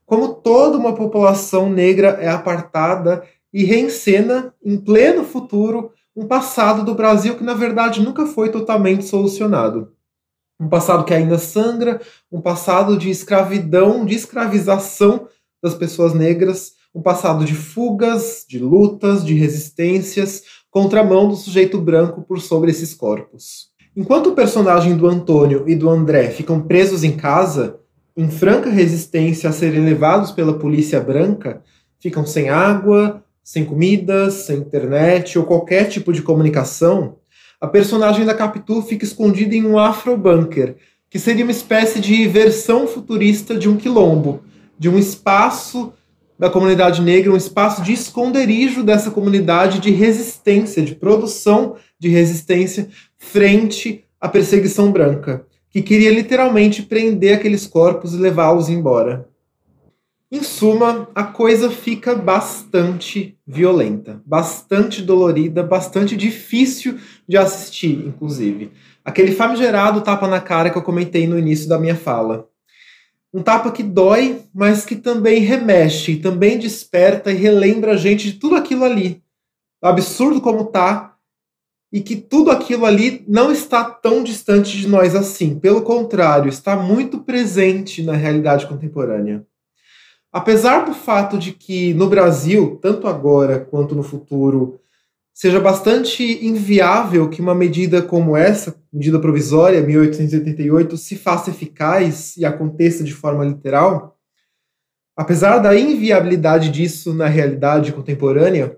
como 0.05 0.35
toda 0.35 0.77
uma 0.77 0.93
população 0.93 1.69
negra 1.69 2.19
é 2.21 2.29
apartada 2.29 3.23
e 3.55 3.63
reencena, 3.63 4.53
em 4.61 4.75
pleno 4.75 5.23
futuro, 5.23 5.93
um 6.13 6.27
passado 6.27 6.83
do 6.83 6.93
Brasil 6.93 7.37
que, 7.37 7.43
na 7.43 7.53
verdade, 7.53 8.01
nunca 8.01 8.25
foi 8.25 8.51
totalmente 8.51 9.05
solucionado. 9.05 9.93
Um 10.59 10.67
passado 10.67 11.05
que 11.05 11.13
ainda 11.13 11.37
sangra, 11.37 12.01
um 12.29 12.41
passado 12.41 12.97
de 12.97 13.09
escravidão, 13.09 14.05
de 14.05 14.13
escravização 14.13 15.29
das 15.63 15.73
pessoas 15.73 16.13
negras, 16.13 16.73
um 16.93 17.01
passado 17.01 17.45
de 17.45 17.55
fugas, 17.55 18.45
de 18.45 18.59
lutas, 18.59 19.23
de 19.23 19.33
resistências 19.33 20.43
contra 20.69 20.99
a 20.99 21.05
mão 21.05 21.29
do 21.29 21.37
sujeito 21.37 21.79
branco 21.79 22.23
por 22.23 22.41
sobre 22.41 22.71
esses 22.71 22.93
corpos. 22.93 23.69
Enquanto 23.95 24.31
o 24.31 24.35
personagem 24.35 24.97
do 24.97 25.07
Antônio 25.07 25.63
e 25.65 25.77
do 25.77 25.89
André 25.89 26.29
ficam 26.29 26.59
presos 26.59 27.05
em 27.05 27.15
casa, 27.15 27.79
em 28.17 28.29
franca 28.29 28.69
resistência 28.69 29.49
a 29.49 29.53
serem 29.53 29.85
levados 29.85 30.33
pela 30.33 30.59
polícia 30.59 30.99
branca, 30.99 31.63
ficam 32.01 32.25
sem 32.25 32.49
água, 32.49 33.23
sem 33.45 33.63
comida, 33.63 34.31
sem 34.31 34.57
internet 34.57 35.37
ou 35.37 35.45
qualquer 35.45 35.87
tipo 35.87 36.11
de 36.11 36.23
comunicação, 36.23 37.17
a 37.61 37.67
personagem 37.67 38.25
da 38.25 38.33
Capitu 38.33 38.81
fica 38.81 39.05
escondida 39.05 39.53
em 39.53 39.63
um 39.63 39.77
afro-bunker, 39.77 40.77
que 41.11 41.19
seria 41.19 41.45
uma 41.45 41.51
espécie 41.51 41.99
de 41.99 42.27
versão 42.27 42.87
futurista 42.87 43.55
de 43.55 43.69
um 43.69 43.77
quilombo, 43.77 44.41
de 44.79 44.89
um 44.89 44.97
espaço 44.97 45.93
da 46.39 46.49
comunidade 46.49 47.03
negra, 47.03 47.31
um 47.31 47.37
espaço 47.37 47.83
de 47.83 47.93
esconderijo 47.93 48.83
dessa 48.83 49.11
comunidade 49.11 49.77
de 49.77 49.91
resistência, 49.91 50.81
de 50.81 50.95
produção 50.95 51.75
de 51.99 52.09
resistência 52.09 52.89
frente 53.15 54.03
à 54.19 54.27
perseguição 54.27 54.91
branca, 54.91 55.45
que 55.69 55.83
queria 55.83 56.09
literalmente 56.11 56.81
prender 56.81 57.35
aqueles 57.35 57.67
corpos 57.67 58.15
e 58.15 58.17
levá-los 58.17 58.69
embora. 58.69 59.29
Em 60.31 60.41
suma, 60.41 61.07
a 61.13 61.23
coisa 61.23 61.69
fica 61.69 62.15
bastante 62.15 63.37
violenta, 63.45 64.21
bastante 64.25 65.01
dolorida, 65.01 65.61
bastante 65.61 66.17
difícil 66.17 66.97
de 67.27 67.37
assistir, 67.37 68.07
inclusive. 68.07 68.71
Aquele 69.03 69.31
famigerado 69.31 70.01
tapa 70.01 70.27
na 70.27 70.41
cara 70.41 70.71
que 70.71 70.77
eu 70.77 70.81
comentei 70.81 71.27
no 71.27 71.37
início 71.37 71.69
da 71.69 71.77
minha 71.77 71.95
fala. 71.95 72.49
Um 73.31 73.43
tapa 73.43 73.71
que 73.71 73.83
dói, 73.83 74.41
mas 74.53 74.83
que 74.83 74.95
também 74.95 75.41
remexe, 75.41 76.15
também 76.15 76.57
desperta 76.57 77.31
e 77.31 77.35
relembra 77.35 77.91
a 77.91 77.97
gente 77.97 78.31
de 78.31 78.39
tudo 78.39 78.55
aquilo 78.55 78.83
ali. 78.83 79.21
do 79.81 79.87
absurdo 79.87 80.41
como 80.41 80.65
tá, 80.65 81.15
e 81.93 82.01
que 82.01 82.15
tudo 82.15 82.49
aquilo 82.49 82.85
ali 82.85 83.23
não 83.27 83.51
está 83.51 83.83
tão 83.83 84.23
distante 84.23 84.75
de 84.77 84.87
nós 84.87 85.15
assim. 85.15 85.59
Pelo 85.59 85.83
contrário, 85.83 86.49
está 86.49 86.75
muito 86.75 87.19
presente 87.19 88.01
na 88.01 88.13
realidade 88.13 88.65
contemporânea. 88.67 89.45
Apesar 90.35 90.83
do 90.83 90.93
fato 90.93 91.37
de 91.37 91.53
que 91.53 91.93
no 91.93 92.09
Brasil, 92.09 92.77
tanto 92.81 93.07
agora 93.07 93.57
quanto 93.57 93.95
no 93.95 94.03
futuro, 94.03 94.81
seja 95.33 95.61
bastante 95.61 96.45
inviável 96.45 97.29
que 97.29 97.39
uma 97.39 97.55
medida 97.55 98.01
como 98.01 98.35
essa, 98.35 98.75
medida 98.91 99.17
provisória 99.17 99.81
1888, 99.81 100.97
se 100.97 101.15
faça 101.15 101.51
eficaz 101.51 102.35
e 102.35 102.43
aconteça 102.43 103.01
de 103.01 103.13
forma 103.13 103.45
literal, 103.45 104.19
apesar 105.15 105.59
da 105.59 105.73
inviabilidade 105.73 106.69
disso 106.69 107.13
na 107.13 107.27
realidade 107.27 107.93
contemporânea, 107.93 108.77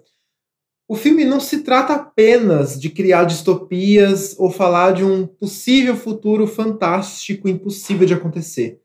o 0.87 0.95
filme 0.95 1.25
não 1.25 1.39
se 1.39 1.63
trata 1.63 1.95
apenas 1.95 2.79
de 2.79 2.91
criar 2.91 3.23
distopias 3.23 4.35
ou 4.37 4.51
falar 4.51 4.91
de 4.91 5.03
um 5.03 5.25
possível 5.25 5.95
futuro 5.95 6.45
fantástico 6.45 7.49
impossível 7.49 8.05
de 8.05 8.13
acontecer. 8.13 8.79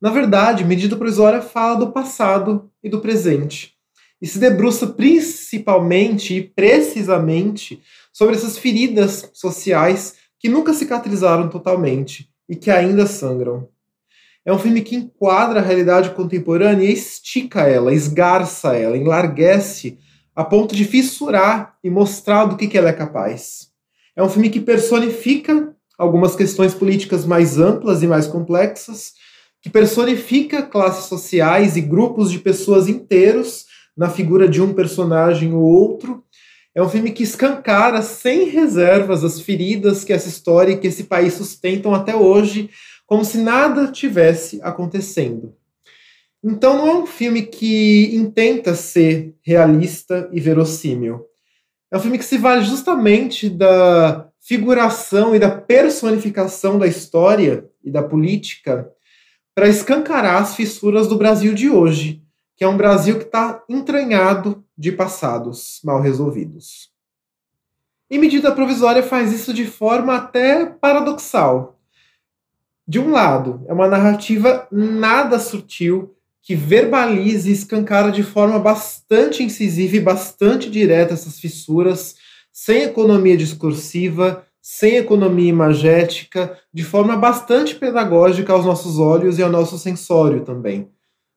Na 0.00 0.10
verdade, 0.10 0.64
medida 0.64 0.96
provisória 0.96 1.42
fala 1.42 1.76
do 1.76 1.92
passado 1.92 2.70
e 2.82 2.88
do 2.88 3.00
presente 3.00 3.78
e 4.20 4.26
se 4.26 4.38
debruça 4.38 4.86
principalmente 4.86 6.34
e 6.34 6.42
precisamente 6.42 7.80
sobre 8.12 8.34
essas 8.34 8.58
feridas 8.58 9.30
sociais 9.32 10.14
que 10.38 10.48
nunca 10.48 10.72
cicatrizaram 10.72 11.48
totalmente 11.48 12.28
e 12.48 12.56
que 12.56 12.70
ainda 12.70 13.06
sangram. 13.06 13.68
É 14.44 14.52
um 14.52 14.58
filme 14.58 14.82
que 14.82 14.96
enquadra 14.96 15.60
a 15.60 15.62
realidade 15.62 16.10
contemporânea 16.10 16.88
e 16.88 16.92
estica 16.92 17.62
ela, 17.62 17.92
esgarça 17.92 18.74
ela, 18.74 18.96
enlarguece 18.96 19.98
a 20.34 20.44
ponto 20.44 20.74
de 20.74 20.84
fissurar 20.84 21.76
e 21.82 21.90
mostrar 21.90 22.46
do 22.46 22.56
que, 22.56 22.66
que 22.66 22.78
ela 22.78 22.88
é 22.88 22.92
capaz. 22.92 23.68
É 24.16 24.22
um 24.22 24.28
filme 24.28 24.48
que 24.48 24.60
personifica 24.60 25.74
algumas 25.98 26.34
questões 26.34 26.74
políticas 26.74 27.26
mais 27.26 27.58
amplas 27.58 28.02
e 28.02 28.06
mais 28.06 28.26
complexas, 28.26 29.14
que 29.60 29.70
personifica 29.70 30.62
classes 30.62 31.06
sociais 31.06 31.76
e 31.76 31.80
grupos 31.80 32.30
de 32.30 32.38
pessoas 32.38 32.88
inteiros 32.88 33.66
na 33.96 34.08
figura 34.08 34.48
de 34.48 34.62
um 34.62 34.72
personagem 34.72 35.52
ou 35.52 35.62
outro. 35.62 36.24
É 36.74 36.82
um 36.82 36.88
filme 36.88 37.10
que 37.10 37.24
escancara 37.24 38.02
sem 38.02 38.48
reservas 38.48 39.24
as 39.24 39.40
feridas 39.40 40.04
que 40.04 40.12
essa 40.12 40.28
história 40.28 40.72
e 40.72 40.78
que 40.78 40.86
esse 40.86 41.04
país 41.04 41.34
sustentam 41.34 41.92
até 41.92 42.14
hoje, 42.14 42.70
como 43.04 43.24
se 43.24 43.38
nada 43.38 43.90
tivesse 43.90 44.60
acontecendo. 44.62 45.54
Então 46.44 46.76
não 46.76 46.86
é 46.86 46.94
um 46.94 47.06
filme 47.06 47.42
que 47.42 48.14
intenta 48.14 48.74
ser 48.76 49.34
realista 49.42 50.28
e 50.32 50.40
verossímil. 50.40 51.24
É 51.90 51.96
um 51.96 52.00
filme 52.00 52.18
que 52.18 52.24
se 52.24 52.38
vale 52.38 52.62
justamente 52.62 53.50
da 53.50 54.28
figuração 54.40 55.34
e 55.34 55.38
da 55.38 55.50
personificação 55.50 56.78
da 56.78 56.86
história 56.86 57.68
e 57.82 57.90
da 57.90 58.02
política 58.02 58.88
para 59.58 59.68
escancarar 59.68 60.40
as 60.40 60.54
fissuras 60.54 61.08
do 61.08 61.16
Brasil 61.16 61.52
de 61.52 61.68
hoje, 61.68 62.22
que 62.56 62.62
é 62.62 62.68
um 62.68 62.76
Brasil 62.76 63.18
que 63.18 63.24
está 63.24 63.60
entranhado 63.68 64.64
de 64.78 64.92
passados 64.92 65.80
mal 65.82 66.00
resolvidos. 66.00 66.92
E 68.08 68.18
medida 68.18 68.52
provisória 68.52 69.02
faz 69.02 69.32
isso 69.32 69.52
de 69.52 69.66
forma 69.66 70.14
até 70.14 70.64
paradoxal. 70.64 71.76
De 72.86 73.00
um 73.00 73.10
lado, 73.10 73.64
é 73.66 73.72
uma 73.72 73.88
narrativa 73.88 74.68
nada 74.70 75.40
sutil 75.40 76.14
que 76.40 76.54
verbalize 76.54 77.50
e 77.50 77.52
escancara 77.52 78.12
de 78.12 78.22
forma 78.22 78.60
bastante 78.60 79.42
incisiva 79.42 79.96
e 79.96 80.00
bastante 80.00 80.70
direta 80.70 81.14
essas 81.14 81.40
fissuras, 81.40 82.14
sem 82.52 82.84
economia 82.84 83.36
discursiva, 83.36 84.46
sem 84.70 84.96
economia 84.96 85.48
imagética, 85.48 86.54
de 86.70 86.84
forma 86.84 87.16
bastante 87.16 87.74
pedagógica 87.74 88.52
aos 88.52 88.66
nossos 88.66 88.98
olhos 88.98 89.38
e 89.38 89.42
ao 89.42 89.48
nosso 89.48 89.78
sensório 89.78 90.44
também. 90.44 90.90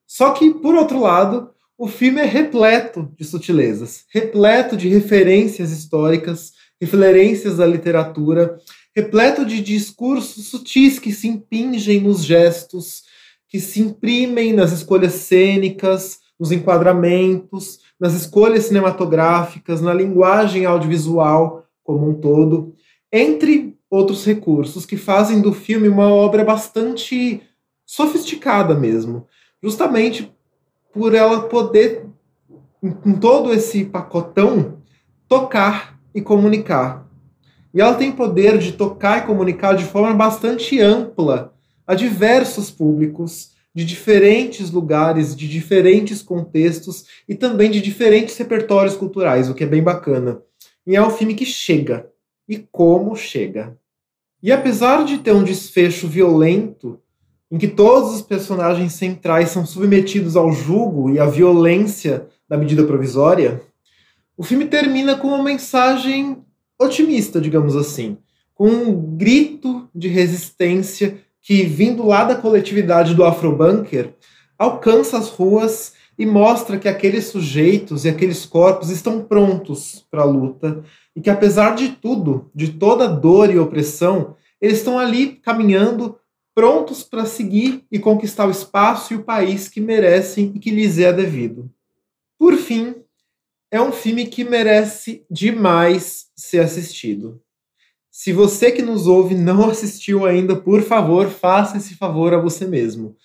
Só 0.05 0.31
que, 0.31 0.53
por 0.55 0.75
outro 0.75 0.99
lado, 0.99 1.49
o 1.77 1.87
filme 1.87 2.19
é 2.19 2.25
repleto 2.25 3.09
de 3.17 3.23
sutilezas, 3.23 4.03
repleto 4.13 4.75
de 4.75 4.89
referências 4.89 5.71
históricas, 5.71 6.51
referências 6.79 7.61
à 7.61 7.65
literatura, 7.65 8.57
repleto 8.93 9.45
de 9.45 9.61
discursos 9.61 10.47
sutis 10.47 10.99
que 10.99 11.13
se 11.13 11.29
impingem 11.29 12.01
nos 12.01 12.25
gestos, 12.25 13.03
que 13.47 13.61
se 13.61 13.79
imprimem 13.79 14.51
nas 14.51 14.73
escolhas 14.73 15.13
cênicas, 15.13 16.19
nos 16.37 16.51
enquadramentos, 16.51 17.79
nas 17.97 18.13
escolhas 18.13 18.65
cinematográficas, 18.65 19.79
na 19.79 19.93
linguagem 19.93 20.65
audiovisual 20.65 21.65
como 21.81 22.09
um 22.09 22.13
todo 22.13 22.75
entre 23.11 23.77
outros 23.89 24.25
recursos 24.25 24.85
que 24.85 24.95
fazem 24.95 25.41
do 25.41 25.51
filme 25.51 25.87
uma 25.87 26.09
obra 26.09 26.43
bastante 26.43 27.41
sofisticada 27.85 28.73
mesmo, 28.73 29.27
justamente 29.61 30.31
por 30.93 31.13
ela 31.13 31.41
poder, 31.49 32.05
com 33.03 33.13
todo 33.19 33.53
esse 33.53 33.85
pacotão, 33.85 34.77
tocar 35.27 35.99
e 36.15 36.21
comunicar. 36.21 37.07
E 37.73 37.81
ela 37.81 37.95
tem 37.95 38.11
poder 38.11 38.57
de 38.57 38.73
tocar 38.73 39.19
e 39.19 39.25
comunicar 39.25 39.75
de 39.75 39.85
forma 39.85 40.13
bastante 40.13 40.79
ampla 40.79 41.53
a 41.87 41.95
diversos 41.95 42.69
públicos, 42.69 43.51
de 43.73 43.85
diferentes 43.85 44.69
lugares, 44.69 45.35
de 45.35 45.47
diferentes 45.47 46.21
contextos 46.21 47.05
e 47.27 47.35
também 47.35 47.71
de 47.71 47.81
diferentes 47.81 48.37
repertórios 48.37 48.95
culturais, 48.95 49.49
o 49.49 49.53
que 49.53 49.63
é 49.63 49.67
bem 49.67 49.81
bacana. 49.81 50.41
E 50.85 50.95
é 50.95 51.01
um 51.01 51.09
filme 51.09 51.33
que 51.33 51.45
chega, 51.45 52.10
e 52.51 52.67
como 52.69 53.15
chega. 53.15 53.77
E 54.43 54.51
apesar 54.51 55.05
de 55.05 55.19
ter 55.19 55.31
um 55.31 55.41
desfecho 55.41 56.05
violento, 56.05 56.99
em 57.49 57.57
que 57.57 57.67
todos 57.69 58.13
os 58.13 58.21
personagens 58.21 58.91
centrais 58.91 59.51
são 59.51 59.65
submetidos 59.65 60.35
ao 60.35 60.51
jugo 60.51 61.09
e 61.09 61.17
à 61.17 61.25
violência 61.25 62.27
da 62.49 62.57
medida 62.57 62.83
provisória, 62.83 63.61
o 64.35 64.43
filme 64.43 64.65
termina 64.65 65.15
com 65.15 65.29
uma 65.29 65.41
mensagem 65.41 66.39
otimista, 66.77 67.39
digamos 67.39 67.73
assim, 67.73 68.17
com 68.53 68.67
um 68.67 69.15
grito 69.15 69.87
de 69.95 70.09
resistência 70.09 71.19
que, 71.41 71.63
vindo 71.63 72.05
lá 72.05 72.25
da 72.25 72.35
coletividade 72.35 73.15
do 73.15 73.23
Afrobunker, 73.23 74.13
alcança 74.59 75.17
as 75.17 75.29
ruas 75.29 75.93
e 76.19 76.25
mostra 76.25 76.77
que 76.77 76.89
aqueles 76.89 77.27
sujeitos 77.27 78.03
e 78.03 78.09
aqueles 78.09 78.45
corpos 78.45 78.89
estão 78.89 79.23
prontos 79.23 80.05
para 80.11 80.23
a 80.23 80.25
luta 80.25 80.83
e 81.15 81.21
que 81.21 81.29
apesar 81.29 81.75
de 81.75 81.89
tudo, 81.89 82.49
de 82.53 82.73
toda 82.73 83.07
dor 83.07 83.49
e 83.49 83.59
opressão, 83.59 84.35
eles 84.61 84.77
estão 84.77 84.97
ali 84.97 85.35
caminhando, 85.35 86.17
prontos 86.53 87.03
para 87.03 87.25
seguir 87.25 87.85
e 87.91 87.97
conquistar 87.97 88.45
o 88.47 88.51
espaço 88.51 89.13
e 89.13 89.17
o 89.17 89.23
país 89.23 89.67
que 89.67 89.81
merecem 89.81 90.51
e 90.55 90.59
que 90.59 90.71
lhes 90.71 90.99
é 90.99 91.11
devido. 91.11 91.69
Por 92.37 92.55
fim, 92.55 92.95
é 93.69 93.81
um 93.81 93.91
filme 93.91 94.25
que 94.25 94.43
merece 94.43 95.25
demais 95.29 96.27
ser 96.35 96.59
assistido. 96.59 97.41
Se 98.09 98.33
você 98.33 98.71
que 98.71 98.81
nos 98.81 99.07
ouve 99.07 99.33
não 99.33 99.69
assistiu 99.71 100.25
ainda, 100.25 100.55
por 100.55 100.81
favor, 100.83 101.29
faça 101.29 101.77
esse 101.77 101.95
favor 101.95 102.33
a 102.33 102.37
você 102.37 102.67
mesmo. 102.67 103.15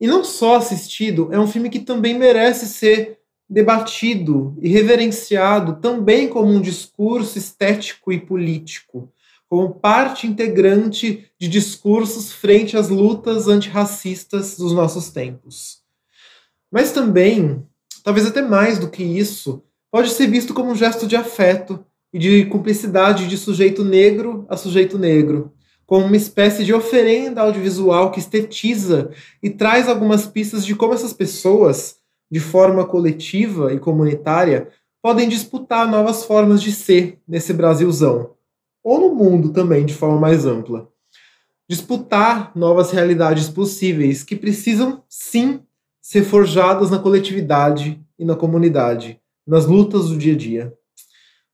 E 0.00 0.06
não 0.06 0.24
só 0.24 0.56
assistido, 0.56 1.28
é 1.32 1.38
um 1.38 1.46
filme 1.46 1.68
que 1.68 1.78
também 1.78 2.18
merece 2.18 2.66
ser 2.66 3.20
debatido 3.48 4.56
e 4.60 4.68
reverenciado 4.68 5.80
também 5.80 6.28
como 6.28 6.50
um 6.50 6.60
discurso 6.60 7.38
estético 7.38 8.12
e 8.12 8.18
político, 8.18 9.12
como 9.48 9.74
parte 9.74 10.26
integrante 10.26 11.30
de 11.38 11.48
discursos 11.48 12.32
frente 12.32 12.76
às 12.76 12.88
lutas 12.88 13.46
antirracistas 13.46 14.56
dos 14.56 14.72
nossos 14.72 15.10
tempos. 15.10 15.82
Mas 16.72 16.90
também, 16.90 17.64
talvez 18.02 18.26
até 18.26 18.42
mais 18.42 18.78
do 18.78 18.90
que 18.90 19.02
isso, 19.02 19.62
pode 19.90 20.10
ser 20.10 20.26
visto 20.26 20.52
como 20.52 20.70
um 20.70 20.74
gesto 20.74 21.06
de 21.06 21.14
afeto 21.14 21.84
e 22.12 22.18
de 22.18 22.46
cumplicidade 22.46 23.28
de 23.28 23.36
sujeito 23.36 23.84
negro 23.84 24.46
a 24.48 24.56
sujeito 24.56 24.98
negro, 24.98 25.52
como 25.86 26.06
uma 26.06 26.16
espécie 26.16 26.64
de 26.64 26.72
oferenda 26.72 27.42
audiovisual 27.42 28.10
que 28.10 28.18
estetiza 28.18 29.10
e 29.42 29.50
traz 29.50 29.88
algumas 29.88 30.26
pistas 30.26 30.64
de 30.64 30.74
como 30.74 30.94
essas 30.94 31.12
pessoas 31.12 31.96
de 32.30 32.40
forma 32.40 32.84
coletiva 32.84 33.72
e 33.72 33.78
comunitária, 33.78 34.68
podem 35.02 35.28
disputar 35.28 35.90
novas 35.90 36.24
formas 36.24 36.62
de 36.62 36.72
ser 36.72 37.20
nesse 37.28 37.52
Brasilzão, 37.52 38.30
ou 38.82 38.98
no 38.98 39.14
mundo 39.14 39.50
também, 39.50 39.84
de 39.84 39.94
forma 39.94 40.18
mais 40.18 40.46
ampla. 40.46 40.88
Disputar 41.68 42.52
novas 42.54 42.90
realidades 42.90 43.48
possíveis 43.48 44.22
que 44.22 44.36
precisam, 44.36 45.02
sim, 45.08 45.60
ser 46.00 46.24
forjadas 46.24 46.90
na 46.90 46.98
coletividade 46.98 48.00
e 48.18 48.24
na 48.24 48.36
comunidade, 48.36 49.20
nas 49.46 49.66
lutas 49.66 50.08
do 50.08 50.18
dia 50.18 50.34
a 50.34 50.36
dia. 50.36 50.74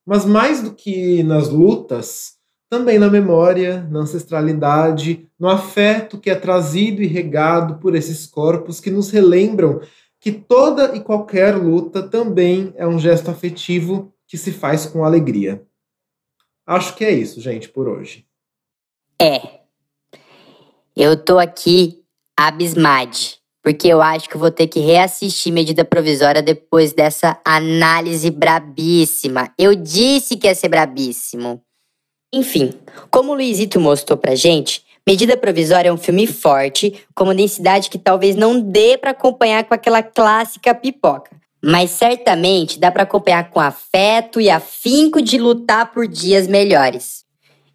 Mas 0.04 0.24
mais 0.24 0.62
do 0.62 0.72
que 0.72 1.22
nas 1.22 1.48
lutas, 1.48 2.34
também 2.68 2.98
na 2.98 3.08
memória, 3.08 3.86
na 3.90 4.00
ancestralidade, 4.00 5.28
no 5.38 5.48
afeto 5.48 6.18
que 6.18 6.30
é 6.30 6.34
trazido 6.34 7.02
e 7.02 7.06
regado 7.06 7.78
por 7.78 7.96
esses 7.96 8.26
corpos 8.26 8.80
que 8.80 8.90
nos 8.90 9.10
relembram 9.10 9.80
que 10.20 10.30
toda 10.30 10.94
e 10.94 11.00
qualquer 11.00 11.56
luta 11.56 12.02
também 12.02 12.74
é 12.76 12.86
um 12.86 12.98
gesto 12.98 13.30
afetivo 13.30 14.12
que 14.26 14.36
se 14.36 14.52
faz 14.52 14.84
com 14.86 15.04
alegria. 15.04 15.66
Acho 16.66 16.94
que 16.94 17.04
é 17.04 17.10
isso, 17.10 17.40
gente, 17.40 17.68
por 17.68 17.88
hoje. 17.88 18.26
É. 19.20 19.60
Eu 20.94 21.16
tô 21.16 21.38
aqui 21.38 22.04
abismado, 22.36 23.16
porque 23.62 23.88
eu 23.88 24.00
acho 24.02 24.28
que 24.28 24.36
vou 24.36 24.50
ter 24.50 24.66
que 24.66 24.78
reassistir 24.80 25.52
medida 25.52 25.84
provisória 25.84 26.42
depois 26.42 26.92
dessa 26.92 27.40
análise 27.44 28.30
brabíssima. 28.30 29.52
Eu 29.58 29.74
disse 29.74 30.36
que 30.36 30.46
ia 30.46 30.54
ser 30.54 30.68
brabíssimo. 30.68 31.62
Enfim, 32.32 32.72
como 33.10 33.32
o 33.32 33.34
Luizito 33.34 33.80
mostrou 33.80 34.16
pra 34.16 34.34
gente, 34.34 34.84
Medida 35.10 35.36
Provisória 35.36 35.88
é 35.88 35.92
um 35.92 35.96
filme 35.96 36.24
forte, 36.24 37.04
com 37.16 37.24
uma 37.24 37.34
densidade 37.34 37.90
que 37.90 37.98
talvez 37.98 38.36
não 38.36 38.60
dê 38.60 38.96
para 38.96 39.10
acompanhar 39.10 39.64
com 39.64 39.74
aquela 39.74 40.04
clássica 40.04 40.72
pipoca. 40.72 41.32
Mas 41.60 41.90
certamente 41.90 42.78
dá 42.78 42.92
para 42.92 43.02
acompanhar 43.02 43.50
com 43.50 43.58
afeto 43.58 44.40
e 44.40 44.48
afinco 44.48 45.20
de 45.20 45.36
lutar 45.36 45.92
por 45.92 46.06
dias 46.06 46.46
melhores. 46.46 47.24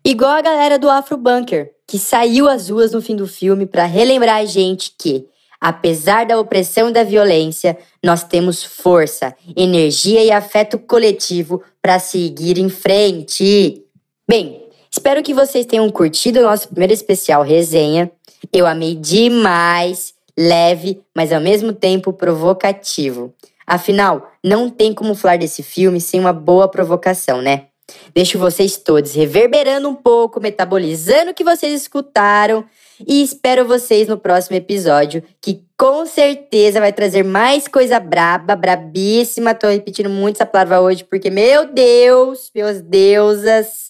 Igual 0.05 0.31
a 0.31 0.41
galera 0.41 0.79
do 0.79 0.89
Afro 0.89 1.17
Bunker, 1.17 1.71
que 1.85 1.99
saiu 1.99 2.47
às 2.47 2.69
ruas 2.69 2.93
no 2.93 3.01
fim 3.01 3.17
do 3.17 3.27
filme 3.27 3.65
para 3.65 3.83
relembrar 3.83 4.37
a 4.37 4.45
gente 4.45 4.93
que, 4.97 5.25
apesar 5.59 6.25
da 6.25 6.39
opressão 6.39 6.87
e 6.87 6.93
da 6.93 7.03
violência, 7.03 7.77
nós 8.01 8.23
temos 8.23 8.63
força, 8.63 9.35
energia 9.57 10.23
e 10.23 10.31
afeto 10.31 10.79
coletivo 10.79 11.61
para 11.81 11.99
seguir 11.99 12.57
em 12.57 12.69
frente. 12.69 13.83
Bem, 14.25 14.64
espero 14.95 15.21
que 15.21 15.33
vocês 15.33 15.65
tenham 15.65 15.89
curtido 15.89 16.39
o 16.39 16.43
nosso 16.43 16.69
primeiro 16.69 16.93
especial 16.93 17.43
resenha. 17.43 18.09
Eu 18.51 18.65
amei 18.65 18.95
demais, 18.95 20.13
leve, 20.37 21.01
mas 21.13 21.33
ao 21.33 21.41
mesmo 21.41 21.73
tempo 21.73 22.13
provocativo. 22.13 23.33
Afinal, 23.67 24.31
não 24.41 24.69
tem 24.69 24.93
como 24.93 25.13
falar 25.13 25.37
desse 25.37 25.61
filme 25.61 25.99
sem 25.99 26.19
uma 26.19 26.31
boa 26.31 26.69
provocação, 26.69 27.41
né? 27.41 27.65
Deixo 28.13 28.39
vocês 28.39 28.77
todos 28.77 29.13
reverberando 29.13 29.89
um 29.89 29.95
pouco, 29.95 30.39
metabolizando 30.39 31.31
o 31.31 31.33
que 31.33 31.43
vocês 31.43 31.81
escutaram 31.81 32.63
e 33.05 33.21
espero 33.21 33.65
vocês 33.65 34.07
no 34.07 34.17
próximo 34.17 34.55
episódio, 34.55 35.21
que 35.41 35.61
com 35.77 36.05
certeza 36.05 36.79
vai 36.79 36.93
trazer 36.93 37.23
mais 37.23 37.67
coisa 37.67 37.99
braba, 37.99 38.55
brabíssima. 38.55 39.53
Tô 39.53 39.67
repetindo 39.67 40.09
muito 40.09 40.37
essa 40.37 40.45
palavra 40.45 40.79
hoje 40.79 41.03
porque, 41.03 41.29
meu 41.29 41.65
Deus, 41.65 42.49
meus 42.55 42.79
deusas. 42.79 43.84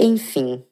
Enfim, 0.00 0.64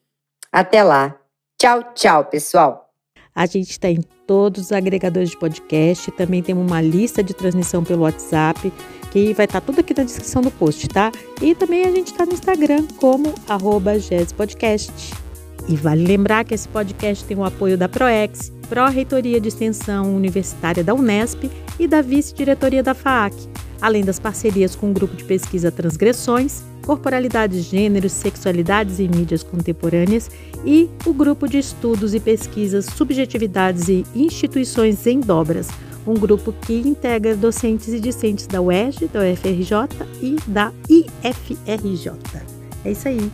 até 0.51 0.83
lá. 0.83 1.15
Tchau, 1.61 1.93
tchau, 1.95 2.25
pessoal. 2.25 2.89
A 3.35 3.45
gente 3.45 3.71
está 3.71 3.91
em 3.91 4.01
todos 4.27 4.65
os 4.65 4.73
agregadores 4.73 5.31
de 5.31 5.37
podcast. 5.37 6.11
Também 6.13 6.43
temos 6.43 6.67
uma 6.67 6.81
lista 6.81 7.23
de 7.23 7.35
transmissão 7.35 7.85
pelo 7.85 8.03
WhatsApp, 8.03 8.73
que 9.13 9.35
vai 9.35 9.45
estar 9.45 9.61
tá 9.61 9.67
tudo 9.67 9.81
aqui 9.81 9.95
na 9.95 10.05
descrição 10.05 10.41
do 10.41 10.51
post, 10.51 10.89
tá? 10.89 11.13
E 11.43 11.55
também 11.55 11.85
a 11.85 11.91
gente 11.91 12.13
está 12.13 12.25
no 12.25 12.33
Instagram 12.33 12.87
como 12.99 13.35
arroba. 13.47 13.93
E 15.69 15.77
vale 15.77 16.07
lembrar 16.07 16.45
que 16.45 16.55
esse 16.55 16.69
podcast 16.69 17.25
tem 17.25 17.37
o 17.37 17.45
apoio 17.45 17.77
da 17.77 17.89
ProEx, 17.89 18.51
Pró-Reitoria 18.69 19.41
de 19.41 19.49
Extensão 19.49 20.15
Universitária 20.15 20.83
da 20.83 20.95
Unesp 20.95 21.51
e 21.79 21.87
da 21.87 22.01
Vice-Diretoria 22.01 22.83
da 22.83 22.95
FAAC, 22.95 23.35
além 23.81 24.05
das 24.05 24.19
parcerias 24.19 24.75
com 24.75 24.91
o 24.91 24.95
Grupo 24.95 25.15
de 25.15 25.25
Pesquisa 25.25 25.71
Transgressões 25.71 26.63
Corporalidades, 26.89 27.67
Gêneros, 27.67 28.13
Sexualidades 28.13 28.99
e 28.99 29.07
Mídias 29.07 29.43
Contemporâneas 29.43 30.31
e 30.65 30.89
o 31.05 31.13
Grupo 31.13 31.47
de 31.47 31.59
Estudos 31.59 32.15
e 32.15 32.21
Pesquisas 32.21 32.87
Subjetividades 32.87 33.91
e 33.91 34.07
Instituições 34.15 35.07
em 35.07 35.21
Dobras, 35.21 35.69
um 36.07 36.15
grupo 36.15 36.51
que 36.51 36.79
integra 36.81 37.37
docentes 37.37 37.89
e 37.89 38.01
discentes 38.01 38.47
da 38.47 38.63
UERJ, 38.63 39.07
da 39.09 39.21
UFRJ 39.21 39.73
e 40.23 40.37
da 40.47 40.73
IFRJ. 40.89 42.13
É 42.87 42.91
isso 42.93 43.07
aí. 43.07 43.31